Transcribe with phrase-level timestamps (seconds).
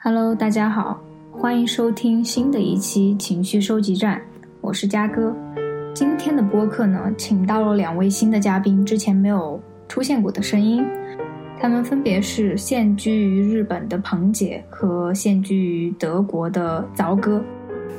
[0.00, 0.96] Hello，大家好，
[1.32, 4.22] 欢迎收听新的一期情绪收集站，
[4.60, 5.34] 我是嘉哥。
[5.92, 10.84] 今天的播客呢，请到了两位新的嘉宾，之前没有出现过的声音，
[11.60, 17.42] 他们分别是现居于日本的彭姐和现居于德国的凿哥。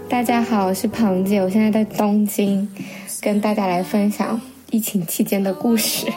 [0.08, 2.66] 大家好，我是彭姐，我现在在东京，
[3.22, 4.40] 跟大家来分享
[4.72, 6.08] 疫情期间的故事。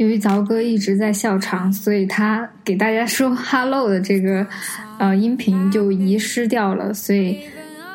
[0.00, 4.46] 由于凿哥一直在笑场，所以他给大家说 “hello” 的这个
[4.98, 6.94] 呃音频就遗失掉了。
[6.94, 7.38] 所以，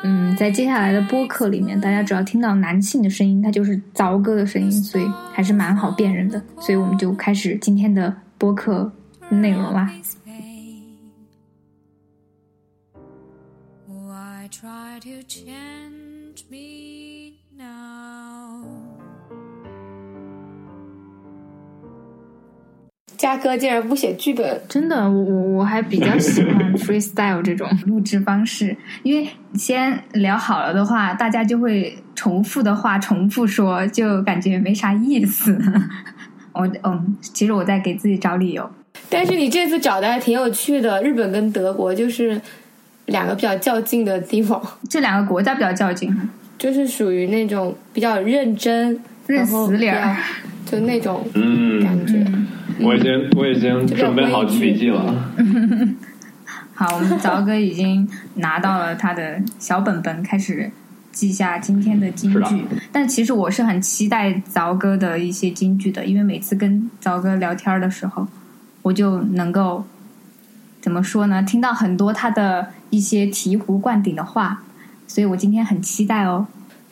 [0.04, 6.40] 嗯，在接下来的播客里面，大家只要听到男性的声音，它就是凿哥的声音，所以还是蛮好辨认的。
[6.60, 8.92] 所以我们就开始今天的播客
[9.28, 9.90] 内容啦。
[23.16, 35.58] 嘉哥竟然不写剧本，真的，我我我还比较喜欢 freestyle 这种录制方式，因为先聊好了的话，大家就会重复的话重复说，就感觉没啥意思。
[36.52, 38.68] 我嗯，其实我在给自己找理由。
[39.10, 42.40] 但是你这次找的还挺有趣的，日本跟德国就是
[43.06, 46.14] 两个比较较劲的地方，这两个国家比较较劲，
[46.58, 50.16] 就是属于那种比较认真、认死理儿，
[50.66, 52.22] 就那种嗯感觉。
[52.78, 55.32] 我已经我已经准备好笔记了。
[56.74, 60.70] 好，我们凿哥已经拿到了他的小本本，开始
[61.10, 62.66] 记下今天的金句。
[62.92, 68.28] 但其实我是很期待凿哥的一些金句的，因为每次跟凿哥聊天的时候，
[68.82, 69.86] 我就能够
[70.82, 71.42] 怎么说呢？
[71.42, 74.62] 听到很多他的一些醍醐灌顶的话，
[75.06, 76.46] 所以我今天很期待哦。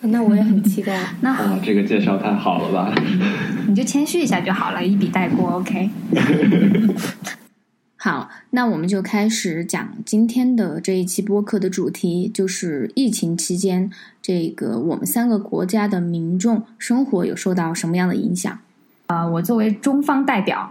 [0.09, 1.01] 那我也很期待。
[1.21, 2.95] 那啊，这个介绍太好了吧？
[3.67, 5.91] 你就谦虚一下就好了，一笔带过，OK。
[7.97, 18.59] 好，那我们就开始讲今天的这一期播客的主题，就是疫情期间这个我们三个国家的民众生活有受到什么样的影响？
[19.07, 20.71] 啊，我作为中方代表，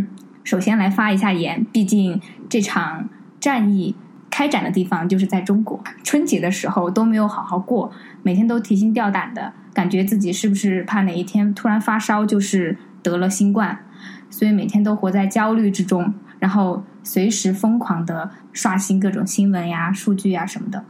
[0.42, 3.94] 首先来发一下言，毕竟这场战役。
[4.30, 7.90] 开展的地方就是在中国，春节的时候都没有好好过，
[8.22, 13.76] 每天都提心吊胆的，感觉自己是不是怕哪一天突然发烧就是得了新冠，
[14.30, 20.84] 所以每天都活在焦虑之中，然后随时疯狂的刷新各种新闻呀、数据呀什么的。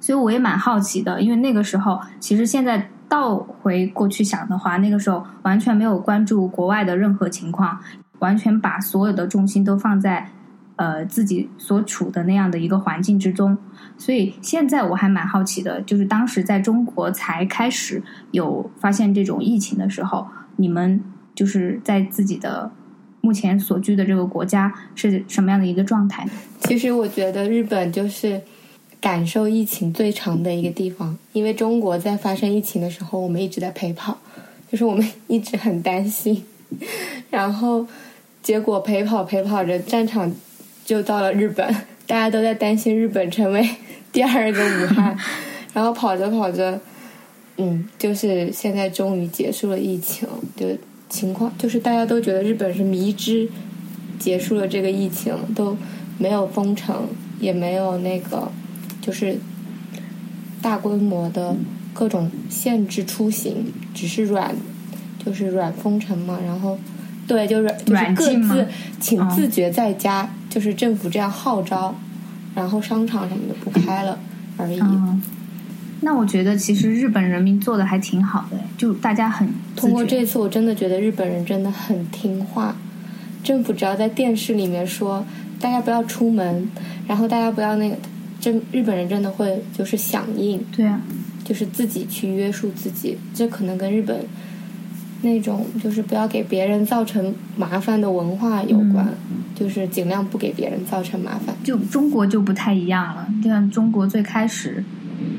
[0.00, 7.80] 所以我也蛮好奇的，因为那个时候其实现在倒回过去想的话，那个时候完全没有关注国外的任何情况，
[8.20, 10.30] 完全把所有的重心都放在。
[10.76, 13.56] 呃，自己所处的那样的一个环境之中，
[13.96, 20.26] 所以现在我还蛮好奇的，就是当时在中国才开始有发现这种疫情的时候，
[20.56, 21.02] 你们
[21.34, 22.70] 就是在自己的
[23.22, 26.28] 目前所居的这个国家是什么样的一个状态？
[26.60, 28.42] 其实我觉得日本就是
[29.00, 34.18] 感受疫情最长的一个地方，因为中国在发生疫情的时候，我们一直在陪跑，
[34.70, 36.44] 就是我们一直很担心，
[37.30, 37.86] 然后
[38.42, 40.30] 结果陪跑陪跑着战场。
[40.86, 41.66] 就到了日本，
[42.06, 43.68] 大家都在担心日本成为
[44.12, 45.16] 第二个武汉，
[45.74, 46.80] 然后跑着跑着，
[47.56, 50.64] 嗯，就是现在终于结束了疫情，就
[51.10, 53.48] 情况就是大家都觉得日本是迷之
[54.16, 55.76] 结束了这个疫情，都
[56.18, 57.08] 没有封城，
[57.40, 58.48] 也没有那个
[59.02, 59.36] 就是
[60.62, 61.56] 大规模的
[61.92, 64.54] 各种限制出行，只是软
[65.24, 66.78] 就是软封城嘛，然后
[67.26, 68.66] 对，就是就是各自
[69.00, 70.32] 请自觉在家。
[70.56, 71.94] 就是政府这样号召，
[72.54, 74.18] 然后商场什么的不开了
[74.56, 74.80] 而已。
[76.00, 79.46] 那我觉得其实日本人民做的还挺好的，就大家很
[79.76, 82.74] 通过这次，我真的觉得日本人真的很听话。
[83.44, 85.22] 政府只要在电视里面说
[85.60, 86.66] 大家不要出门，
[87.06, 87.98] 然后大家不要那个，
[88.40, 90.58] 真日本人真的会就是响应。
[90.74, 90.98] 对啊，
[91.44, 93.18] 就是自己去约束自己。
[93.34, 94.24] 这可能跟日本。
[95.22, 99.08] 那种就是不要给别人造成麻烦的文化有关，
[99.54, 101.54] 就是尽量不给别人造成麻烦。
[101.64, 104.84] 就中国就不太一样了，就像中国最开始，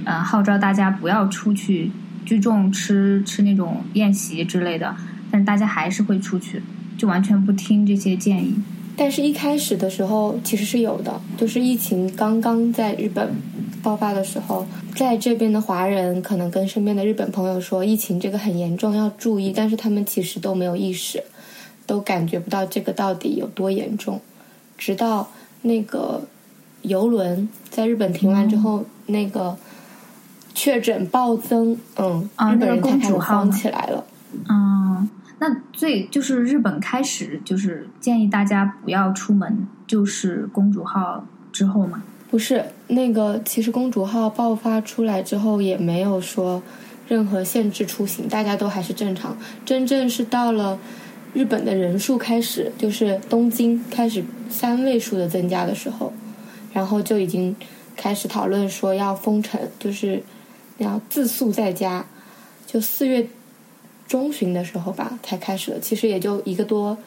[0.05, 1.91] 呃，号召大家不要出去
[2.25, 4.95] 聚众吃吃那种宴席之类的，
[5.31, 6.61] 但是大家还是会出去，
[6.97, 8.55] 就完全不听这些建议。
[8.99, 13.29] 但是，一开始的时候其实是有的，就是疫情刚刚在日本
[13.83, 14.65] 爆发的时候，
[14.95, 19.53] 在这边的华人可能跟身边的日本朋友说，疫情这个很严重，要注意。
[19.55, 21.23] 但是他们其实都没有意识，
[21.85, 24.19] 都感觉不到这个到底有多严重。
[24.77, 25.29] 直到
[25.61, 26.21] 那个
[26.81, 29.57] 游轮在日本停完之后，那个
[30.53, 34.05] 确诊暴增，嗯，日本人才开始慌起来了，
[34.49, 35.09] 嗯。
[35.39, 42.01] 那最就是日本开始就是建议大家不要出门，就是公主号之后吗？
[42.29, 46.61] 不是，那个其实公主号爆发出来之后也没有说
[47.07, 49.37] 任何限制出行，大家都还是正常。
[49.65, 50.77] 真正是到了
[51.33, 56.11] 日本的人数开始，就是东京开始三位数的增加的时候，
[56.73, 57.55] 然后就已经
[57.95, 60.21] 开始讨论说要封城，就是
[60.79, 62.05] 要自宿在家。
[62.65, 63.25] 就四月
[64.05, 66.97] 中旬的时候吧，才开始的，其实也就一个多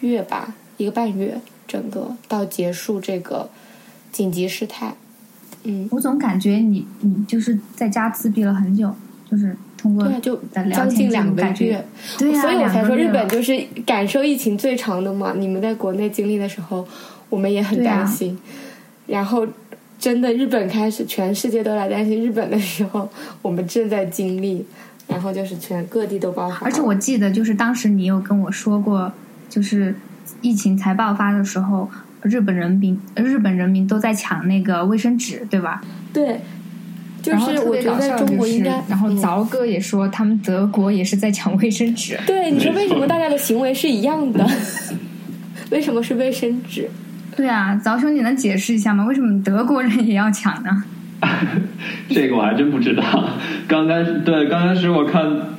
[0.00, 3.48] 月吧，一个半月，整个到结束这个。
[4.16, 4.94] 紧急事态，
[5.64, 8.90] 嗯，我总感觉你你就是在家自闭了很久，
[9.30, 11.84] 就是通过对，就将近两个月，
[12.16, 15.34] 对呀，所以我才说日本就是感受疫情最长的嘛。
[15.36, 16.88] 你们在国内经历的时候，
[17.28, 18.38] 我们也很担心。
[19.06, 19.46] 然后
[19.98, 23.06] 真的日本开始，全世界都来担心日本的时候，
[23.42, 24.64] 我们正在经历。
[25.06, 29.12] 然后就是全各地都爆发，而且我记得就是当时你有跟我说过，
[29.50, 29.94] 就是
[30.40, 31.90] 疫情才爆发的时候。
[32.26, 35.80] 日本人民，日本人民都在抢那个卫生纸，对吧？
[36.12, 36.40] 对，
[37.22, 38.82] 就是我觉得在中国应该。
[38.88, 42.18] 然后凿哥也说，他们德国也是在抢卫生纸。
[42.26, 44.46] 对，你说为什么大家的行为是一样的？
[45.70, 46.88] 为什么是卫生纸？
[47.36, 49.04] 对啊，凿兄，你能解释一下吗？
[49.04, 50.84] 为什么德国人也要抢呢？
[52.08, 53.02] 这个我还真不知道。
[53.66, 55.55] 刚开始，对，刚开始我看。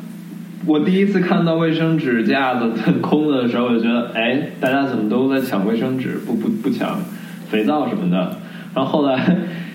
[0.67, 2.69] 我第一次看到卫生纸架子
[3.01, 6.99] 空的时候，我就觉得，哎，大家怎么都在抢卫生纸，不不不抢
[7.47, 8.37] 肥皂什么的。
[8.75, 9.17] 然后后来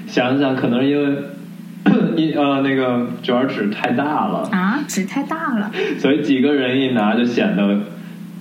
[0.07, 1.17] 想想，可能是因为
[2.17, 7.81] 一呃那个卷纸太大了啊，纸太大了，所以几个人一拿就显得，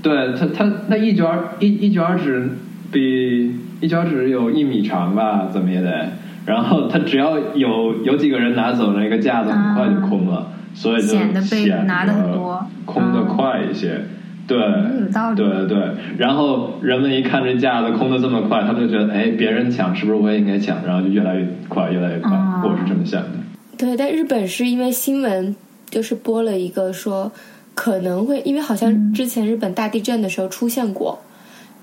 [0.04, 1.26] 对他他那一卷
[1.62, 2.50] 一一卷纸
[2.92, 6.10] 比一卷纸有一米长吧，怎么也得。
[6.46, 10.52] 然后他只要有有几个人拿走那个架子，很快就空了。
[10.74, 14.02] 所以就显得被拿的很多，空的快一些，
[14.48, 15.96] 对，有道理对对。
[16.18, 20.84] 然后人们一看这架子空的这么快，他们就觉得，哎，别人抢是不是我也应该抢？
[20.86, 22.32] 然后就越来越快，越来越快。
[22.64, 23.30] 我是这么想的。
[23.78, 25.56] 对，但日本是因为新闻
[25.90, 27.32] 就是播了一个说
[27.76, 31.20] 可能会，因为好像之前日本大地震的时候出现过，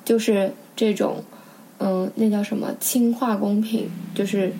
[0.04, 1.22] 就是这种，
[1.78, 4.52] 嗯，那叫什么氢化工品，就是。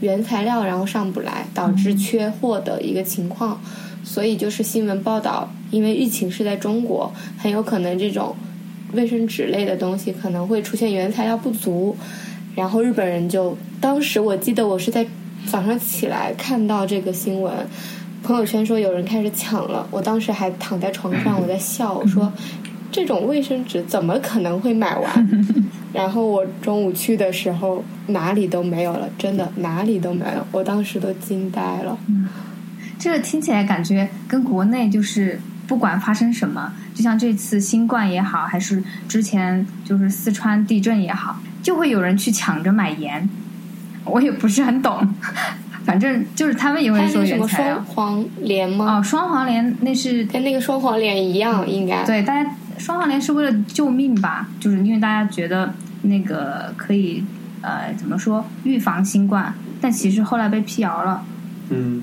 [0.00, 3.60] 原材料然后上不来，导致缺货的一个情况，
[4.04, 8.36] 所以就是新闻报道，因为疫情是在中国，很有可能这种
[8.92, 11.96] 卫生纸类的东西可能会出现原材料不足，
[12.54, 15.06] 然后日本人就当时我记得我是在
[15.46, 17.52] 早上起来看到这个新闻，
[18.22, 22.32] 朋友圈说有人开始抢了，我当时还躺在床上我在笑，我说
[22.90, 25.28] 这种卫生纸怎么可能会买完？
[25.92, 31.98] 然后我中午去的时候，哪里都没有了，真的哪里都没有，我当时都惊呆了。
[32.08, 32.28] 嗯，
[32.98, 43.28] 这个听起来感觉跟国内就是不管发生什么，就像这次新冠也好，还是之前就是四川地震也好，就会有人去抢着买盐。
[44.04, 45.14] 我也不是很懂，
[45.84, 47.74] 反正就是他们也会说原材料。
[47.74, 48.98] 双黄连吗？
[48.98, 52.48] 哦，双黄连那是跟那个双黄连一样，应该对大家
[52.78, 54.48] 双黄连是为了救命吧？
[54.60, 55.72] 就是因为大家觉得。
[56.02, 57.24] 那个可以
[57.62, 61.20] 呃怎么说预防新冠，但其实后来被辟谣了。
[61.70, 62.02] 嗯，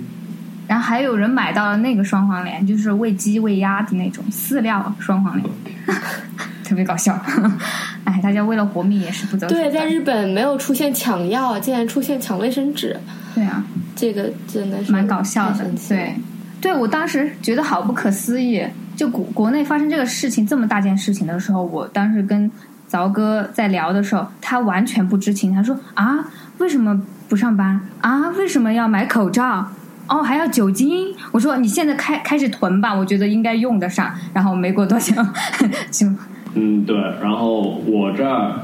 [0.68, 5.50] 然后还有人买到了那个双黄连，就是喂鸡喂鸭的那种饲料双黄连，
[6.66, 7.18] 特别搞笑。
[8.04, 9.72] 哎，大家为了活命也是不择手段。
[9.72, 13.00] 对，在日本没有出现抢药，竟然出现抢卫生纸。
[13.34, 13.64] 对啊，
[13.96, 15.66] 这个真的是蛮搞笑的。
[15.88, 16.14] 对，
[16.60, 18.62] 对我当时觉得好不可思议，
[18.96, 22.50] 就国国内发生这个事情这么大件事情的时候，我当时跟。
[22.90, 25.52] 凿哥在聊的时候，他完全不知情。
[25.52, 26.24] 他说：“啊，
[26.60, 27.82] 为什么不上班？
[28.02, 29.66] 啊，为什么要买口罩？
[30.08, 35.16] 哦，还要酒精？”我说：“你现在开开始囤吧，我觉得应该用得上。”然后没过多久
[35.90, 36.06] 就
[36.54, 36.96] 嗯，对。
[37.20, 38.60] 然后我这儿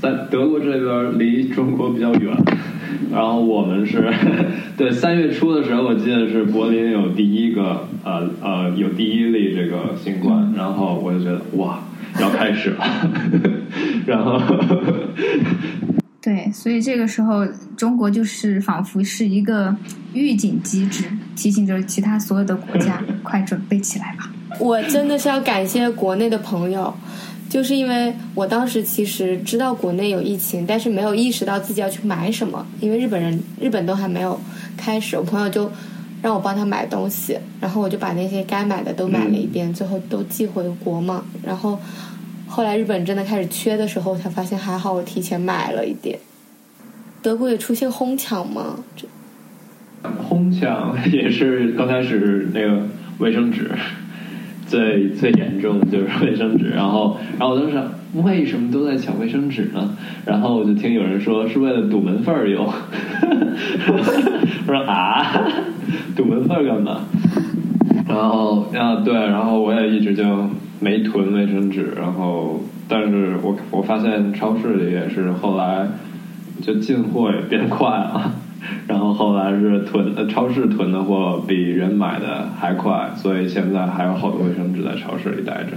[0.00, 2.34] 在德国这边离中国比较远，
[3.12, 4.12] 然后我们是
[4.76, 11.80] 对三月初的时候，我记得是柏林有第一个呃呃有第一例这个新冠，然后我就觉得哇。
[12.18, 13.10] 要开始了，
[14.06, 14.40] 然后，
[16.22, 17.44] 对，所以这个时候，
[17.76, 19.76] 中国就是仿佛是一个
[20.14, 21.04] 预警机制，
[21.36, 24.30] 提醒着其他所有的国家，快准备起来吧。
[24.58, 26.94] 我真的是要感谢国内的朋友，
[27.48, 34.38] 就是因为我当时其实知道国内有疫情，但是没有意识到自己要去买什么，因为日本人日本都还没有
[34.76, 35.70] 开始，我朋友就
[36.22, 41.78] 让我帮他买东西，然后我就把那些该买的都买了一遍，最后都寄回国嘛，然后。
[42.48, 46.16] 后来日本真的开始缺的时候，才发现还好我提前买了一点。
[47.20, 48.78] 德国也出现哄抢吗？
[50.22, 52.86] 哄抢也是刚开始那个
[53.18, 53.68] 卫生纸
[54.66, 57.80] 最最严重的就是卫生纸，然后然后我当时
[58.14, 59.96] 为什么都在抢卫生纸呢？
[60.24, 62.66] 然后我就听有人说是为了堵门缝儿用。
[62.66, 62.72] 我
[64.66, 65.26] 说啊，
[66.16, 67.00] 堵门缝儿干嘛？
[68.08, 70.24] 然后啊对，然后我也一直就
[70.80, 75.86] 没囤卫生纸，然后但是我我发现超市里也是后来
[76.62, 78.32] 就进货也变快了。
[78.88, 85.76] 然后后来是囤呃超市囤的货比人买的还快，所以现在还有好多卫生纸在超市里待着。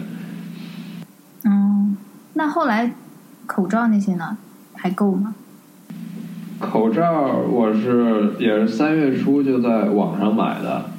[1.45, 1.97] 嗯，
[2.33, 2.91] 那后来
[3.45, 4.37] 口罩那些呢，
[4.73, 5.35] 还够吗？
[6.59, 10.89] 口罩我是也是三月初就在网上买的，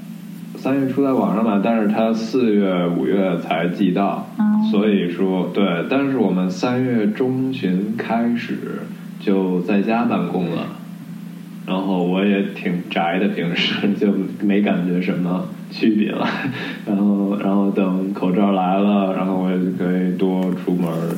[0.56, 8.80] 三月初在网上买，但是它四月五月才寄到，哦所以说对，但是我们三月中旬开始
[9.18, 10.62] 就在家办公了，
[11.70, 14.12] 然后我也挺宅的，平时 就
[14.44, 16.26] 没感觉什么区别了，
[16.84, 21.14] 然后然后等口罩来了，然后我也就可以多出门儿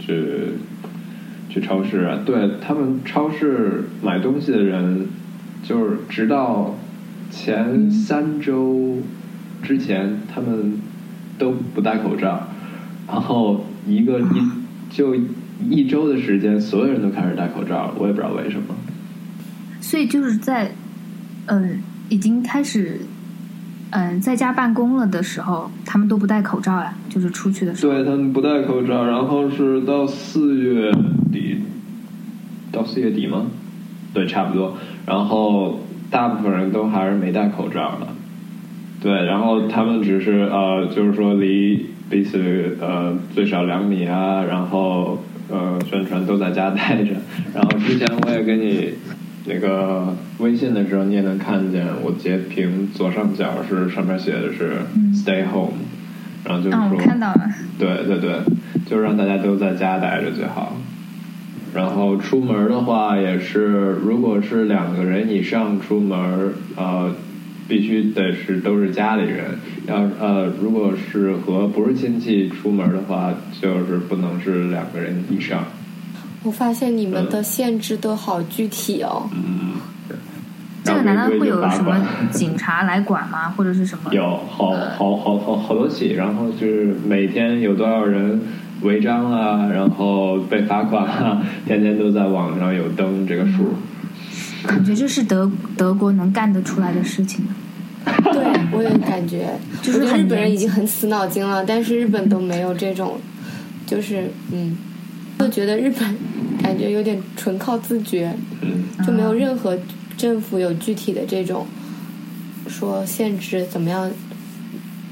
[0.00, 0.54] 去
[1.48, 5.06] 去超市啊，对他们超市买东西的人，
[5.62, 6.74] 就是直到
[7.30, 8.98] 前三周
[9.62, 10.80] 之前，他们
[11.38, 12.48] 都不戴口罩，
[13.06, 14.50] 然后一个一
[14.90, 15.14] 就
[15.70, 18.74] 一周的时间，所有人都开始戴口罩了，我也不知道为什么。
[19.86, 20.72] 所以就是在，
[21.46, 21.78] 嗯、
[22.08, 23.02] 已经开始，
[23.90, 27.92] 嗯、在家办公了的时候，他们都不戴口罩呀，就是出去的时候。
[27.92, 30.90] 对他们不戴口罩，然后是到四月
[31.32, 31.62] 底，
[32.72, 33.46] 到四月底吗？
[34.12, 34.76] 对，差不多。
[35.06, 35.78] 然后
[36.10, 38.08] 大部分人都还是没戴口罩的。
[39.00, 47.12] 对，然后他们只是呃，就是说离彼此呃最少两米啊，然后呃宣传都在家待着。
[47.54, 48.92] 然后之前我也给你
[49.48, 54.72] 那个微信的时候，你也能看见我截屏左上角是上面写的是
[55.14, 55.78] “stay home”，、
[56.44, 57.48] 然后就是啊，说我看到了。
[57.78, 58.40] 对对对，
[58.84, 60.76] 就是让大家都在家待着最好。
[61.74, 67.14] 然后出门的话，也是如果是两个人以上出门，呃，
[67.68, 69.58] 必须得是都是家里人。
[69.86, 75.64] 要呃，如果是和不是亲戚出门的话，就是不能是两个人以上。
[76.46, 79.28] 我发现你们的限制都好具体哦。
[80.84, 82.00] 这个难道会有什么
[82.30, 83.52] 警察来管吗？
[83.56, 84.14] 或者是什么？
[84.14, 88.40] 有好好好好好多起，然后就是每天有多少人
[88.82, 93.74] 违章啊，然后被罚款啊， 天天都在网上有登这个数。
[94.64, 97.44] 感觉这是德德国能干得出来的事情。
[98.04, 99.48] 对，我也感觉，
[99.82, 103.18] 就是日本人已经很死脑筋了，但是日本都没有这种，
[103.86, 104.76] 就是嗯，
[105.38, 106.16] 就觉得日本
[106.62, 109.78] 感觉有点纯靠自觉，嗯，就没有任何
[110.16, 111.66] 政府有具体的这种
[112.66, 114.10] 说限制怎么样，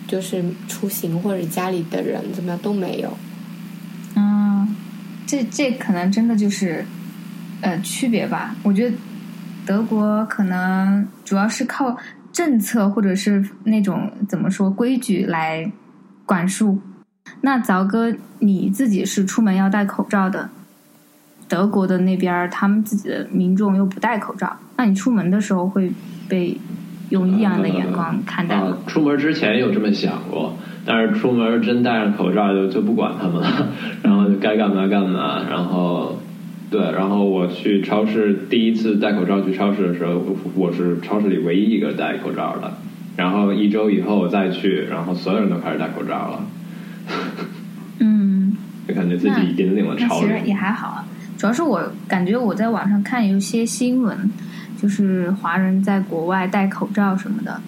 [0.09, 3.17] 就是出行或者家里的人怎么样都没有。
[4.17, 4.75] 嗯，
[5.27, 6.85] 这这可能真的就是
[7.61, 8.57] 呃区别吧。
[8.63, 8.97] 我觉得
[9.67, 11.97] 德国可能主要是靠
[12.33, 15.71] 政策或者是那种怎么说规矩来
[16.25, 16.81] 管束。
[17.45, 20.49] 那凿哥，你自己是出门要戴口罩的，
[21.47, 25.93] 德国的那边他们自己的民众又不戴口罩，那你出门的时候会
[26.27, 26.57] 被
[27.11, 28.79] 用异样的眼光看待吗？
[28.87, 33.69] 出门之前有这么想过，但是出门真戴上口罩就就不管他们了，
[34.03, 36.19] 然后就该干嘛干嘛，然后
[36.71, 40.19] 对，然后我去超市第一次戴口罩去超市的时候，
[40.55, 42.73] 我是超市里唯一一个戴口罩的，
[43.17, 46.47] 然后一周以后我再去，然后所有人都开始戴口罩了，
[48.87, 50.49] 就感觉自己引领了潮流那其实。
[50.49, 51.07] 也还好啊，
[51.39, 54.31] 主要是我感觉我在网上看有些新闻，
[54.81, 57.61] 就是华人在国外戴口罩什么的，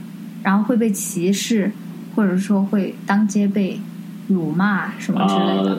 [0.42, 1.73] 然后会被歧视，
[2.14, 3.80] 或者说会当街被
[4.28, 5.76] 辱骂什么之类的。
[5.76, 5.78] 啊，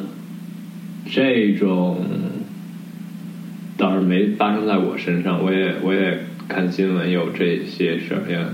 [1.06, 2.04] 这种
[3.78, 8.50] 倒是没发生在我身上，我也我也看新闻有这些事儿呀。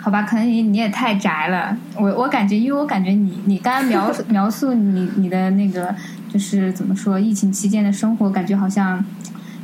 [0.00, 1.76] 好吧，可能你你也太宅了。
[1.96, 5.94] 我我感觉，因为我感觉你你刚刚描述 描述你你的那个
[6.32, 9.04] 就是怎么说，疫情期间的生活，感觉好像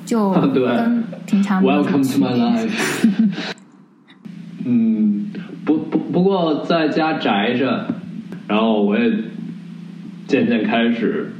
[0.04, 2.44] 就 对跟平常 Welcome 区 to my 别。
[2.44, 3.28] life
[4.68, 5.26] 嗯，
[5.64, 7.86] 不不不过在家宅着，
[8.48, 9.10] 然后我也
[10.26, 11.32] 渐渐开始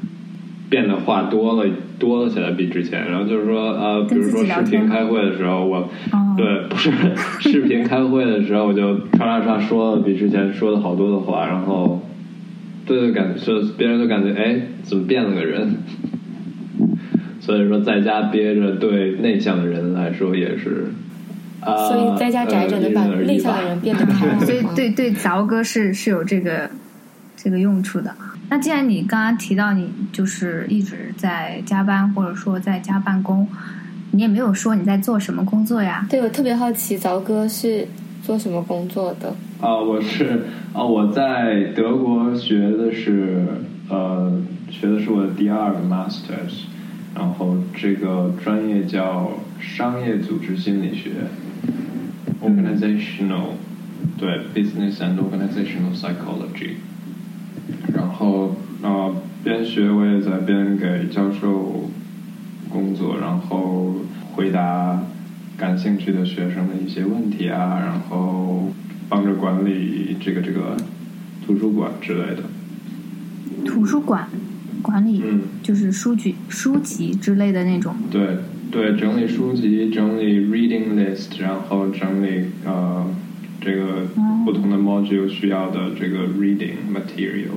[0.71, 3.11] 变得话多了多了起来，比之前。
[3.11, 5.79] 然后就是说呃，比跟如说视频开会的时候，我
[6.13, 6.91] 哦对不是
[7.41, 12.03] 视频开会的时候，我就唰唰唰说了比之前说的好多的话，然后
[12.85, 15.77] 对对，感觉就别人都感觉哎，怎么变了个人？
[17.41, 20.87] 所以说，在家憋着，对内向的人来说也是。
[21.61, 24.63] 啊，所以在家宅着能把内向的人变得开朗 所以？
[24.75, 26.69] 对对，凿哥是是有这个
[27.37, 28.15] 这个用处的。
[28.49, 33.49] 那既然你刚刚提到你就是一直在加班，或者说在家办公，
[34.17, 36.07] 你也没有说你在做什么工作呀？
[36.09, 37.87] 对我特别好奇，凿哥是
[38.25, 39.29] 做什么工作的？
[39.61, 40.43] 啊，我是
[40.73, 43.47] 啊，我在德国学的是
[43.91, 44.33] 呃，
[44.71, 46.65] 学的是我的第二个 masters，
[47.15, 51.11] 然后这个专业叫商业组织心理学
[52.43, 53.51] ，organizational，
[54.19, 56.77] 对，business and organizational psychology。
[57.95, 59.13] 然后啊，
[59.45, 61.91] 边学我也在边给教授
[62.69, 63.95] 工作，然后
[64.33, 65.03] 回答
[65.57, 68.73] 感兴趣的学生的一些问题啊，然后
[69.09, 70.77] 帮着管理这个这个
[71.47, 72.43] 图书馆之类的。
[73.65, 74.29] 图书馆
[74.83, 77.95] 管理嗯，就是书籍、书籍之类的那种。
[78.11, 78.39] 对
[78.71, 83.07] 对，整理书籍，整理 reading list，然后整理呃
[83.61, 84.07] 这个
[84.45, 87.57] 不同的 module 需要的这个 reading material。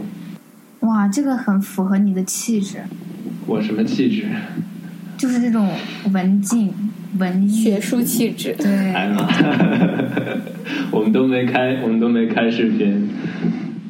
[0.82, 2.84] 哇，这个很符合你的气质，
[3.46, 4.25] 我什么气质？
[5.20, 5.70] 就是这种
[6.14, 6.74] 文静、
[7.18, 8.56] 文艺、学术气质。
[8.58, 9.28] 对，哎妈，
[10.92, 13.10] 我们都没开，我们都没开视频，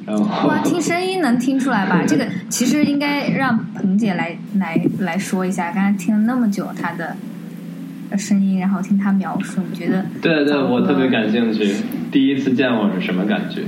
[0.08, 2.04] 然后哇，听声音能听出来吧？
[2.10, 5.72] 这个其实应该让彭姐来来来说一下。
[5.72, 7.16] 刚才听了那么久她的
[8.18, 10.04] 声音，然后听她描述，你觉得？
[10.20, 11.76] 对对，我特别感兴趣。
[12.12, 13.62] 第一次见我是什么感觉？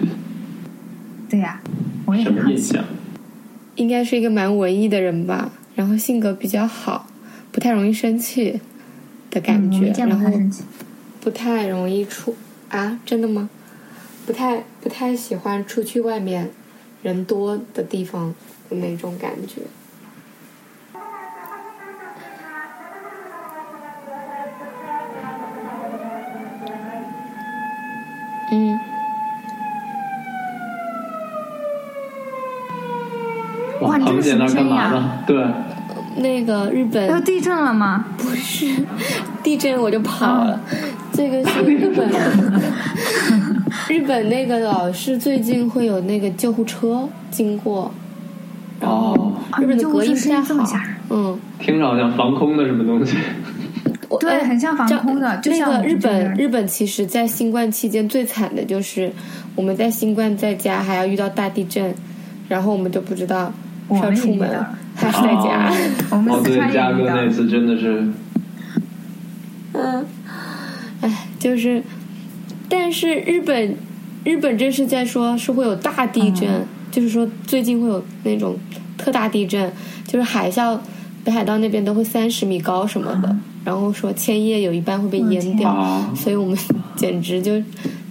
[1.29, 1.61] 对呀、
[2.05, 2.33] 我也什。
[2.33, 2.83] 么印象？
[3.75, 7.07] 应该是一个蛮文艺的人吧，然后性格比较好，
[7.51, 8.59] 不太容易生气
[9.29, 10.29] 的感觉，然后。
[11.21, 12.35] 不太容易出
[12.69, 13.47] 啊，真的吗？
[14.25, 16.49] 不太不太喜欢出去外面
[17.03, 18.33] 人多的地方
[18.69, 19.61] 的那种感觉。
[28.51, 28.79] 嗯，
[33.81, 35.23] 哇你这彭姐那干嘛呢？
[35.27, 35.35] 对，
[36.17, 38.05] 那个日本要地震了吗？
[38.17, 38.65] 不是
[39.43, 40.59] 地震我就跑了，
[41.13, 42.09] 这个是日本
[43.89, 47.91] 日本那个老是最近会有那个救护车经过，
[48.79, 50.79] 然后哦，日本的隔音不太好。
[51.09, 53.17] 嗯，听着好像防空的什么东西。
[54.19, 59.11] 对很像防空的就像那个日本日本其实，在新冠期间最惨的就是
[59.55, 61.93] 我们在新冠在家还要遇到大地震，
[62.49, 63.51] 然后我们就不知道
[63.89, 64.49] 是要出门
[65.01, 65.71] 还是在家。
[66.11, 68.07] 我们哦，对，四川嘉哥那次真的是，
[69.73, 70.05] 嗯，
[71.01, 71.83] 哎，就是，
[72.69, 73.75] 但是日本
[74.23, 76.67] 日本这是在说是会有大地震，嗯。
[76.91, 78.57] 就是说最近会有那种
[78.97, 79.71] 特大地震，
[80.05, 80.77] 就是海啸，
[81.23, 83.33] 北海道那边都会三十米高什么的，
[83.63, 86.11] 然后说千叶有一半会被淹掉，啊。
[86.13, 86.57] 所以我们
[86.97, 87.53] 简直就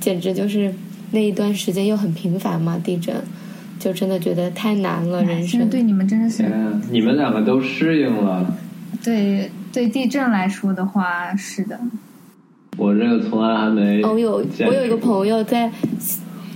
[0.00, 0.74] 简直就是
[1.10, 3.14] 那一段时间又很频繁嘛地震，
[3.80, 5.68] 就真的觉得太难了，哎人生。
[5.70, 6.44] 对你们真的是
[6.90, 8.54] 你们两个都适应了，
[9.02, 11.80] 对对地震来说的话，是的，
[12.76, 14.02] 我这个从来还没。
[14.02, 15.72] 哦，我有我有一个朋友在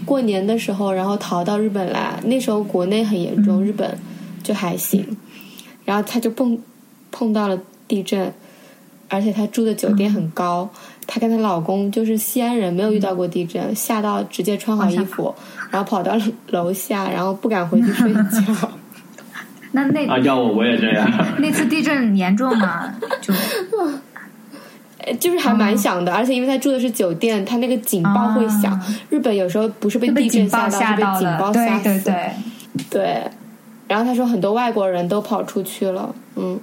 [0.04, 3.96] 过年的时候，然后逃到日本来，那时候国内很严重，日本
[4.42, 5.16] 就还行，
[5.87, 6.58] 然后他就碰
[7.10, 7.58] 碰到了
[7.88, 8.30] 地震，
[9.08, 10.68] 而且他住的酒店很高，
[11.06, 15.34] 她跟她老公就是西安人，没有遇到过地震，吓到直接穿好衣服，
[15.70, 16.16] 然后跑到
[16.48, 18.70] 楼下，然后不敢回去睡觉。
[19.72, 21.10] 那那、啊，要我我也这样。
[21.38, 22.94] 那次地震严重吗？
[23.20, 23.34] 就
[24.98, 28.72] 呃 就是还蛮响的，而且因为他住的是酒店，他那个警报会响。
[28.72, 31.84] 啊日本有时候不是被地震吓到，是被警报，吓死。
[31.84, 32.32] 对对对，
[32.90, 33.30] 对，
[33.88, 36.58] 然后他说很多外国人都跑出去了，嗯，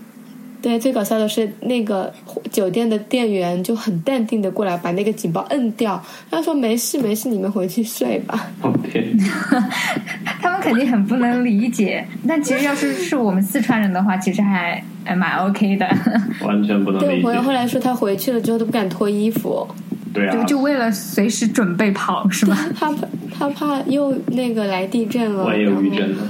[0.61, 2.13] 对，最搞笑的是那个
[2.51, 8.51] 酒店的店员就很淡定的过来把那个警报摁掉，他说没事没事，你们回去睡吧。
[10.39, 12.05] 他们肯定很不能理解。
[12.27, 15.87] 但其实要是是我们四川人的话，其实还还蛮 OK 的，
[16.45, 17.51] 完全不能理对我朋友后。
[17.51, 19.67] 来说他回去了之后都不敢脱衣服，
[20.13, 22.55] 对啊就，就为了随时准备跑，是吧？
[22.77, 26.23] 他怕他怕又那个来地震了，我也有余震了。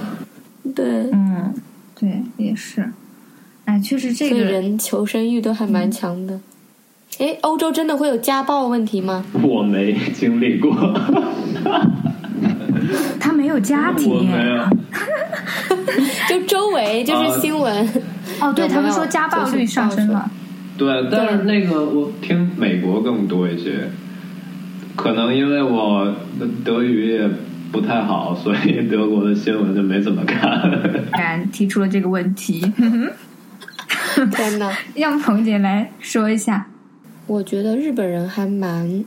[0.73, 1.53] 对，嗯，
[1.99, 2.89] 对，也是。
[3.71, 6.37] 哎，确实这所以个人求生欲都还蛮强的。
[7.19, 9.23] 哎，欧洲真的会有家暴问题吗？
[9.41, 10.71] 我没经历过，
[13.17, 14.67] 他没有家庭，我没有。
[16.27, 17.87] 就周围就是新闻，
[18.41, 20.29] 哦，对他们说家暴率上升了。
[20.77, 23.89] 对，但是那个我听美国更多一些，
[24.97, 26.03] 可能因为我
[26.37, 27.29] 的德语也
[27.71, 30.69] 不太好，所以德国的新闻就没怎么看。
[31.13, 32.61] 然提出了这个问题，
[34.35, 34.75] 天呐！
[34.95, 36.67] 让彭姐来说一下。
[37.27, 39.03] 我觉得日本人还蛮，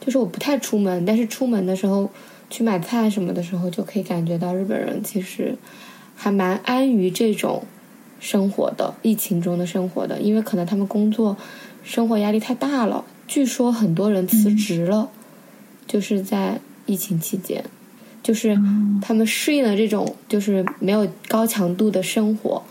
[0.00, 2.10] 就是我不太出门，但是出门的时候
[2.50, 5.54] 去买菜什么的时候，就可以感觉到日本人其实
[6.16, 7.64] 还蛮安于这种
[8.18, 11.36] 生活的，疫情中的生活的，因为可能他们工作
[11.84, 13.04] 生活压力太大了。
[13.28, 15.08] 据说很多人辞职了，
[15.86, 17.64] 就是在疫情期间，
[18.22, 18.58] 就是
[19.00, 22.62] 他们适应了这种就是没有高强度的生活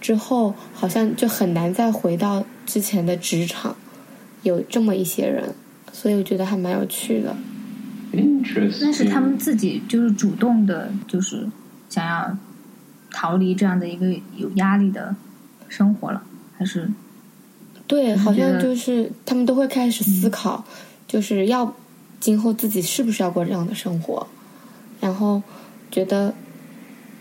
[0.00, 3.76] 之后，好像就很难再回到之前的职场。
[4.44, 5.52] 有这么一些人，
[5.92, 7.36] 所以我觉得还蛮有趣的。
[8.12, 11.46] 那是他们自己就是主动的，就是
[11.88, 12.36] 想要
[13.10, 14.06] 逃离这样的一个
[14.36, 15.14] 有压力的
[15.68, 16.22] 生活了，
[16.56, 16.88] 还是？
[17.88, 20.64] 对，好像就是他们都会开始思考，
[21.08, 21.74] 就是要
[22.20, 24.26] 今后自己是不是要过这样的生活，
[25.00, 25.42] 然后
[25.90, 26.32] 觉得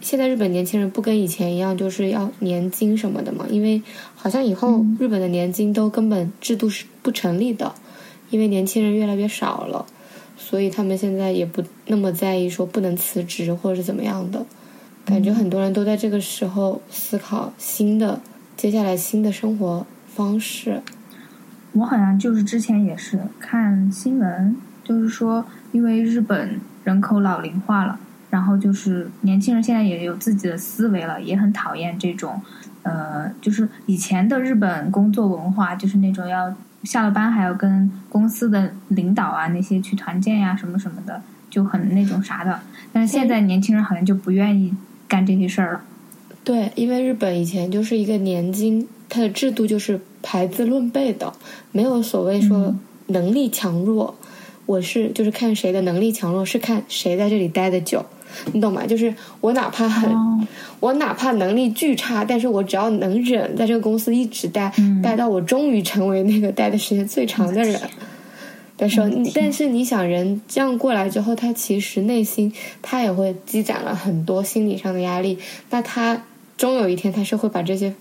[0.07, 3.81] 现在日本年轻人不跟以前一样，就是要年金什么的嘛，因为
[4.15, 7.75] 好像以后日本的年金都根本制度是不成立的，
[8.29, 9.85] 因为年轻人越来越少了，
[10.37, 14.45] 所以他们现在也不那么在意说不能辞职或者是怎么样的，
[15.03, 18.21] 感觉很多人都在这个时候思考新的
[18.55, 19.85] 接下来新的生活。
[20.15, 20.81] 方式，
[21.73, 32.41] 我好像就是之前也是看新闻，就是说，因为日本人口老龄化了，然后就是年轻人现在也有自己的思维了，也很讨厌这种，
[32.83, 42.59] 呃，就是以前的日本工作文化，就是那种要下了班还要跟公司的领导啊那些去团建呀什么什么的，就很那种啥的。
[42.91, 44.73] 但是现在年轻人好像就不愿意
[45.07, 45.81] 干这些事儿了。
[46.43, 48.87] 对，因为日本以前就是一个年金。
[49.09, 51.31] 它的制度就是排资论辈的，
[51.71, 54.13] 没有所谓说能力强弱。
[54.65, 58.05] 我是就是看谁的能力强弱，是看谁在这里待的久，
[58.53, 58.85] 你懂吗？
[58.85, 60.11] 就是我哪怕很，
[60.79, 64.71] 我哪怕能力巨差，但是我只要能忍，在这个公司一直待，
[65.03, 67.79] 待到我终于成为那个待的时间最长的人
[68.77, 75.39] 的时候，但是你想，人这样过来之后，他其实内心他也会积攒了很多心理上的压力。
[75.69, 76.23] 那他
[76.57, 77.93] 终有一天，他是会把这些。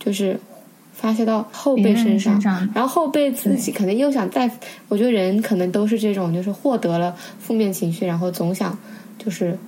[0.00, 0.38] 就是
[0.92, 2.40] 发泄到后辈身上，
[2.72, 4.48] 然后后辈自己可能又想再，
[4.86, 8.78] 我觉得人可能都是这种，就是获得了负面情绪，然后总想
[9.18, 9.58] 就是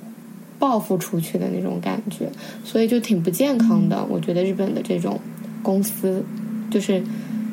[0.59, 2.31] 报复出去的那种感觉，
[2.65, 4.05] 所以就挺不健康的。
[4.09, 5.21] 我觉得日本的这种
[5.63, 6.25] 公司，
[6.71, 7.03] 就是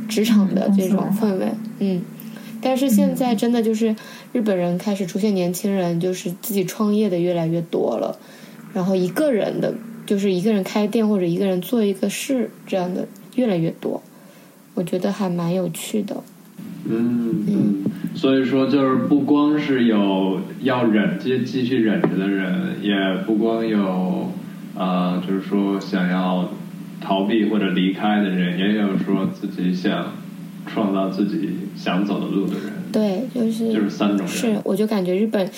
[0.07, 2.01] 职场的这种氛围，嗯。
[2.61, 3.95] 但是现在真的就是
[4.31, 8.17] 日本人开始出现年轻人，就是自己创业的越来越多了，
[8.73, 9.73] 然后一个人的。
[10.07, 13.05] 就是一个人开店或者一个人做一个事这样的
[13.35, 14.01] 越来越多，
[14.73, 16.23] 我觉得还蛮有趣的。
[16.89, 17.83] 嗯嗯，
[18.15, 22.93] 所以说就是不光是有要忍继继续忍着的人，也
[23.25, 24.31] 不光有
[24.75, 26.49] 呃，就是说想要
[27.01, 30.13] 逃避或者离开的人，也有说自己想
[30.65, 32.73] 创造自己想走的路的人。
[32.91, 34.27] 对，就是就是三种人。
[34.27, 35.49] 是，我就感觉日本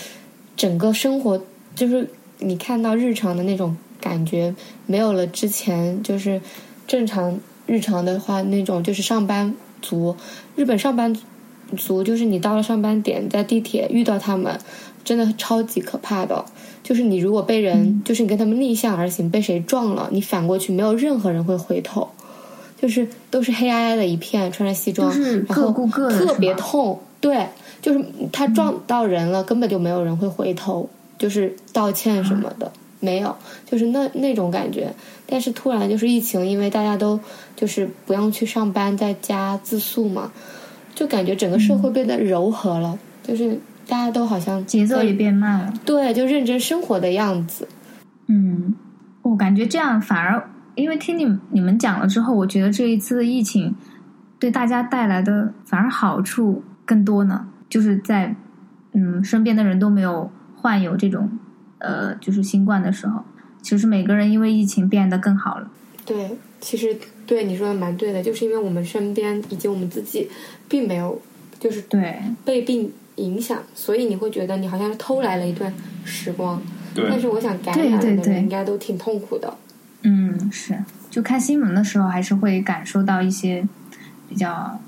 [0.56, 1.42] 整个生活
[1.76, 2.08] 就是
[2.40, 3.76] 你看到日常的那种。
[4.02, 6.40] 感觉没有了之前就是
[6.88, 7.38] 正常
[7.68, 10.16] 日常的话那种就是上班族，
[10.56, 11.16] 日本上班
[11.78, 14.60] 族就是你到了上班点在地铁遇到他们，
[15.04, 16.44] 真的超级可怕的。
[16.82, 22.10] 就是你如果被人就是你跟他们逆向而行被谁撞了，你反过去没有任何人会回头，
[22.82, 25.14] 就是都是黑压压的一片，穿着西装，
[25.48, 25.72] 然后
[26.10, 27.00] 特别痛。
[27.22, 27.48] 对，
[27.82, 32.72] 就是他撞到人了，根本就没有人会回头，就是道歉什么的。
[33.00, 33.36] 没有，
[33.66, 34.94] 就是那那种感觉。
[35.26, 37.20] 但是突然就是疫情，因为大家都
[37.56, 40.32] 就是不用去上班，在家自宿嘛，
[40.94, 42.98] 就感觉整个社会变得柔和了。
[43.24, 45.74] 就是大家都好像节奏也变慢了。
[45.86, 47.68] 对，就认真生活的样子。
[48.28, 48.76] 嗯，
[49.22, 53.76] 我感觉这样反而，因为听你你们讲了之后，我觉得这一次的疫情
[54.40, 57.48] 对大家带来的反而好处更多呢。
[57.70, 58.36] 就是在
[58.94, 61.30] 嗯，身边的人都没有患有这种。
[61.80, 63.24] 呃，就是新冠的时候，
[63.62, 65.70] 其实每个人因为疫情变得更好了。
[66.06, 70.30] 对，其实对你说的蛮对的，就是因为我们身边以及我们自己
[70.68, 71.22] 并没有
[71.60, 75.72] 就是对被病影响，所以你会觉得你好像是偷来了一段
[76.04, 76.62] 时光。
[76.96, 77.06] 对。
[77.10, 79.56] 但是我想感染的人应该都挺痛苦的。
[80.02, 80.78] 嗯，是。
[81.10, 83.68] 就看新闻的时候，还是会感受到一些
[84.28, 84.80] 比较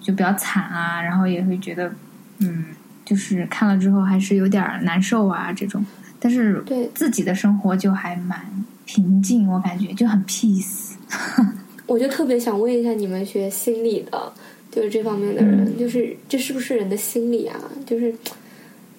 [0.00, 1.92] 就比较惨啊，然后也会觉得
[2.38, 2.66] 嗯，
[3.04, 5.84] 就是看了之后还是有点难受啊，这种。
[6.20, 8.38] 但是对自己的生活就还蛮
[8.84, 10.92] 平静，我感觉就很 peace。
[11.86, 14.32] 我就特别想问一下，你们学心理的，
[14.70, 17.58] 就是这方面的人，就是这是不是人的心理啊？
[17.84, 18.14] 就是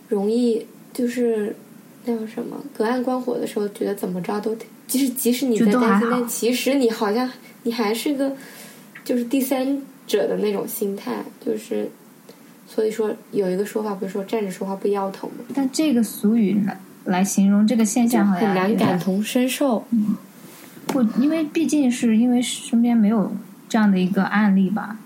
[0.10, 1.56] 容易就是
[2.04, 4.54] 那叫什么隔岸观火的时候，觉得怎么着都，
[4.88, 7.32] 即使即使你在担心，但其实你好像
[7.64, 8.36] 你还是个
[9.06, 11.90] 就是第三者的那种心态，就是
[12.68, 15.46] 所以说有一个说法不是说站着说话不腰疼吗？
[15.54, 16.76] 但这个俗语呢？
[17.06, 19.86] 来形容这个现象，好像很难感同身受。
[20.88, 23.34] 不，因为毕竟是因为身边没有
[23.70, 24.98] 这样的一个案例吧，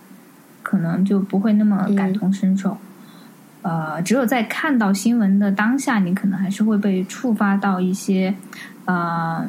[0.64, 2.78] 可能就不会那么感同身受。
[3.62, 8.36] 呃，只有在看到新闻的当下，你可能还是会被触发到一些
[8.86, 9.48] 呃，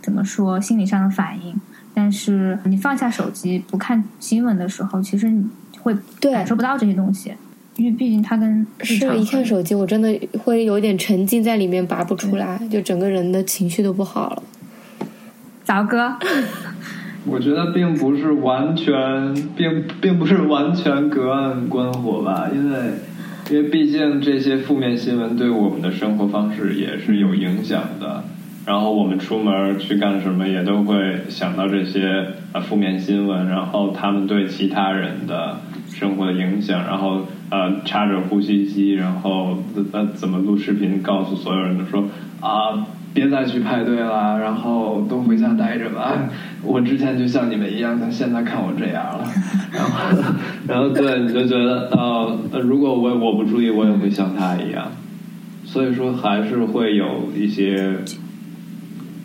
[0.00, 1.60] 怎么说心理上的反应。
[1.94, 5.48] 但是你放下手机不看新闻的时候，其实你
[5.80, 7.34] 会感受不到这些东西，
[7.76, 14.42] 因为毕竟它跟是一看手机，我真的会有点沉浸在里面拔不出来，就整个人的情绪都不好了。
[15.64, 16.16] 早哥，
[17.24, 22.78] 我觉得并不是完全，并并不是完全隔岸观火吧，因为
[23.50, 28.24] 因为毕竟这些负面新闻对我们的生活方式也是有影响的。
[28.64, 35.58] 然后我们出门去干什么，也都会想到这些呃负面新闻，然后他们对其他人的
[35.92, 39.58] 生活的影响，然后呃插着呼吸机，然后
[39.92, 42.02] 呃怎么录视频，告诉所有人都说
[42.40, 46.16] 啊别再去派对了，然后都回家待着吧。
[46.64, 49.28] 我之前就像你们一样，但现在看我这样了。
[49.70, 50.22] 然后
[50.66, 54.90] 然后对你就觉得呃如果我我不注意，我也会像他一样。
[55.64, 57.98] 所以说还是会有一些。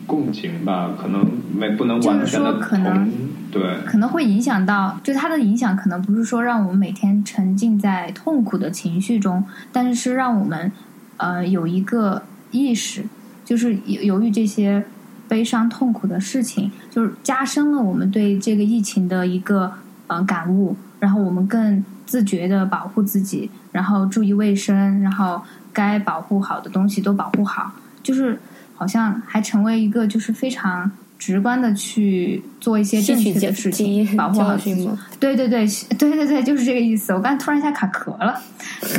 [0.08, 1.22] 共情吧，可能
[1.54, 10.70] 没不能完全的同，对，可能会影响到，就它的影响可能不是说让我们每天沉浸在痛苦的情绪中，但是是让我们
[11.16, 13.04] 呃有一个意识，
[13.44, 14.84] 就是由于这些
[15.26, 19.72] 悲伤痛苦的事情，就是加深了我们对这个疫情的一个
[20.06, 28.38] 呃感悟，然后我们更自觉的保护自己，然后注意卫生，然后该保护好的东西都保护好，就是。
[28.78, 34.88] 好像还成为一个就是非常直观的去做一些正确的事情，保护 好自己。
[35.18, 35.66] 对对对
[35.98, 37.12] 对对对，就是这个意思。
[37.12, 38.40] 我刚突然一下卡壳了，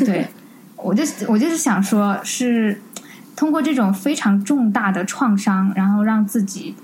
[0.05, 0.27] 对
[0.75, 2.81] 我就我就是想说，是
[3.37, 6.75] 通过这种非常重大的创伤，然后让自己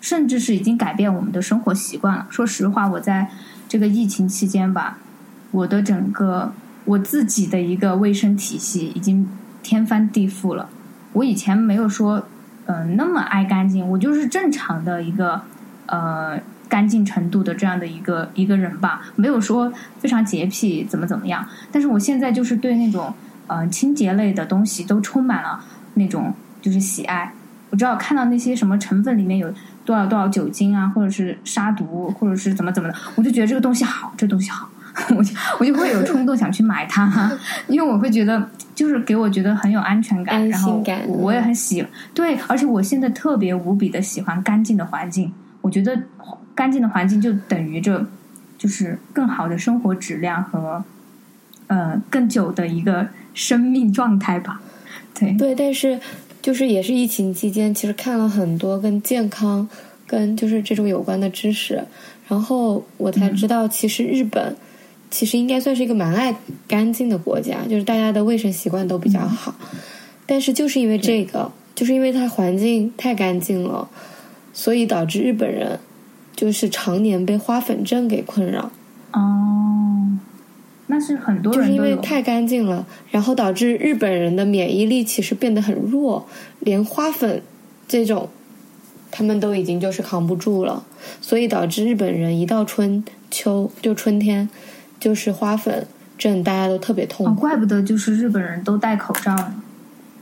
[0.00, 2.26] 甚至是已经改变我们的生活习惯了。
[2.28, 3.28] 说实话，我在
[3.68, 4.98] 这个疫情期间吧，
[5.52, 6.52] 我的整个
[6.84, 9.28] 我自己的一个卫生体系已经
[9.62, 10.68] 天翻地覆了。
[11.12, 12.26] 我以前没有说。
[12.66, 15.40] 嗯，那么爱干净，我就是正常的一个
[15.86, 21.46] 呃干净程度的这样的一个一个人吧，没有说非常洁癖怎么怎么样。
[21.70, 23.12] 但是我现在就是对那种
[23.48, 25.62] 嗯清洁类的东西都充满了
[25.94, 27.32] 那种就是喜爱。
[27.70, 29.52] 我知道看到那些什么成分里面有
[29.84, 34.68] 多少多少酒精啊，或者是杀毒，或者是怎么怎么的，我就觉得这个东西好，这东西好。
[35.16, 37.32] 我就我就会有冲动想去买它，
[37.66, 45.98] 因为我会觉得就是给我觉得很有安全感，然后我也很喜对，而且我现在特别无比的喜欢干净的环境，我觉得
[46.54, 48.06] 干净的环境就等于着
[48.58, 50.84] 就是更好的生活质量和
[51.68, 54.60] 呃更久的一个生命状态吧。
[55.14, 55.98] 对对，但是
[56.42, 59.66] 就是也是疫情期间，其实看了很多跟健康
[60.06, 61.82] 跟就是这种有关的知识，
[62.28, 64.54] 然后我才知道其实日本。
[65.12, 66.34] 其实应该算是一个蛮爱
[66.66, 69.54] 干净的国家，就是大家的卫生习惯都比较好。
[70.24, 73.90] 但是就是因为这个，就是因为它环境太干净了，
[74.54, 75.78] 所以导致日本人
[76.34, 78.70] 就是常年被花粉症给困扰。
[79.12, 80.16] 哦，
[80.86, 86.26] 那是很多人就是因为太干净了，然后导致日本人的免疫力其实变得很弱，
[86.60, 87.42] 连花粉
[87.86, 88.30] 这种
[89.10, 90.86] 他们都已经就是扛不住了，
[91.20, 94.48] 所以导致日本人一到春秋就春天。
[95.02, 95.84] 就是花粉
[96.16, 97.40] 症，大家都特别痛苦。
[97.40, 99.54] 怪不得就是日本人都戴口罩呢，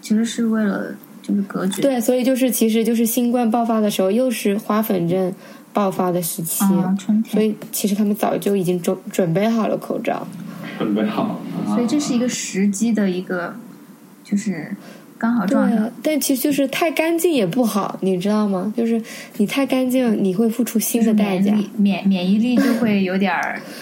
[0.00, 1.82] 其实是为了就是隔绝。
[1.82, 5.34] 对，所以就是其实就是新冠爆发的时候，又是花粉症
[5.74, 6.64] 爆发的时期，
[6.98, 7.24] 春天。
[7.24, 10.26] 所以其实他们早就已经准准备好了口罩，
[10.78, 11.38] 准备好。
[11.66, 13.54] 所以这是一个时机的一个，
[14.24, 14.74] 就是。
[15.20, 18.72] 刚好撞上，但其实就是太干净也不好，你知道吗？
[18.74, 19.00] 就是
[19.36, 23.30] 你太干净，你会付出新的代价，免免疫力就会有点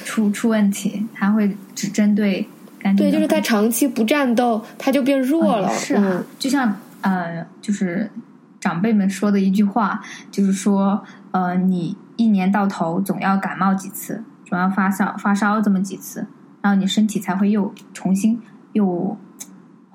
[0.04, 2.44] 出 出问题，它会只针对
[2.80, 3.06] 干净。
[3.06, 5.72] 对，就是它长期不战斗，它就变弱了。
[5.74, 8.10] 是啊，就像呃，就是
[8.58, 10.00] 长辈们说的一句话，
[10.32, 16.26] 就是说呃，你一年到头总要感冒几次，总要发烧发烧这么几次，
[16.60, 18.40] 然后你身体才会又重新
[18.72, 19.16] 又。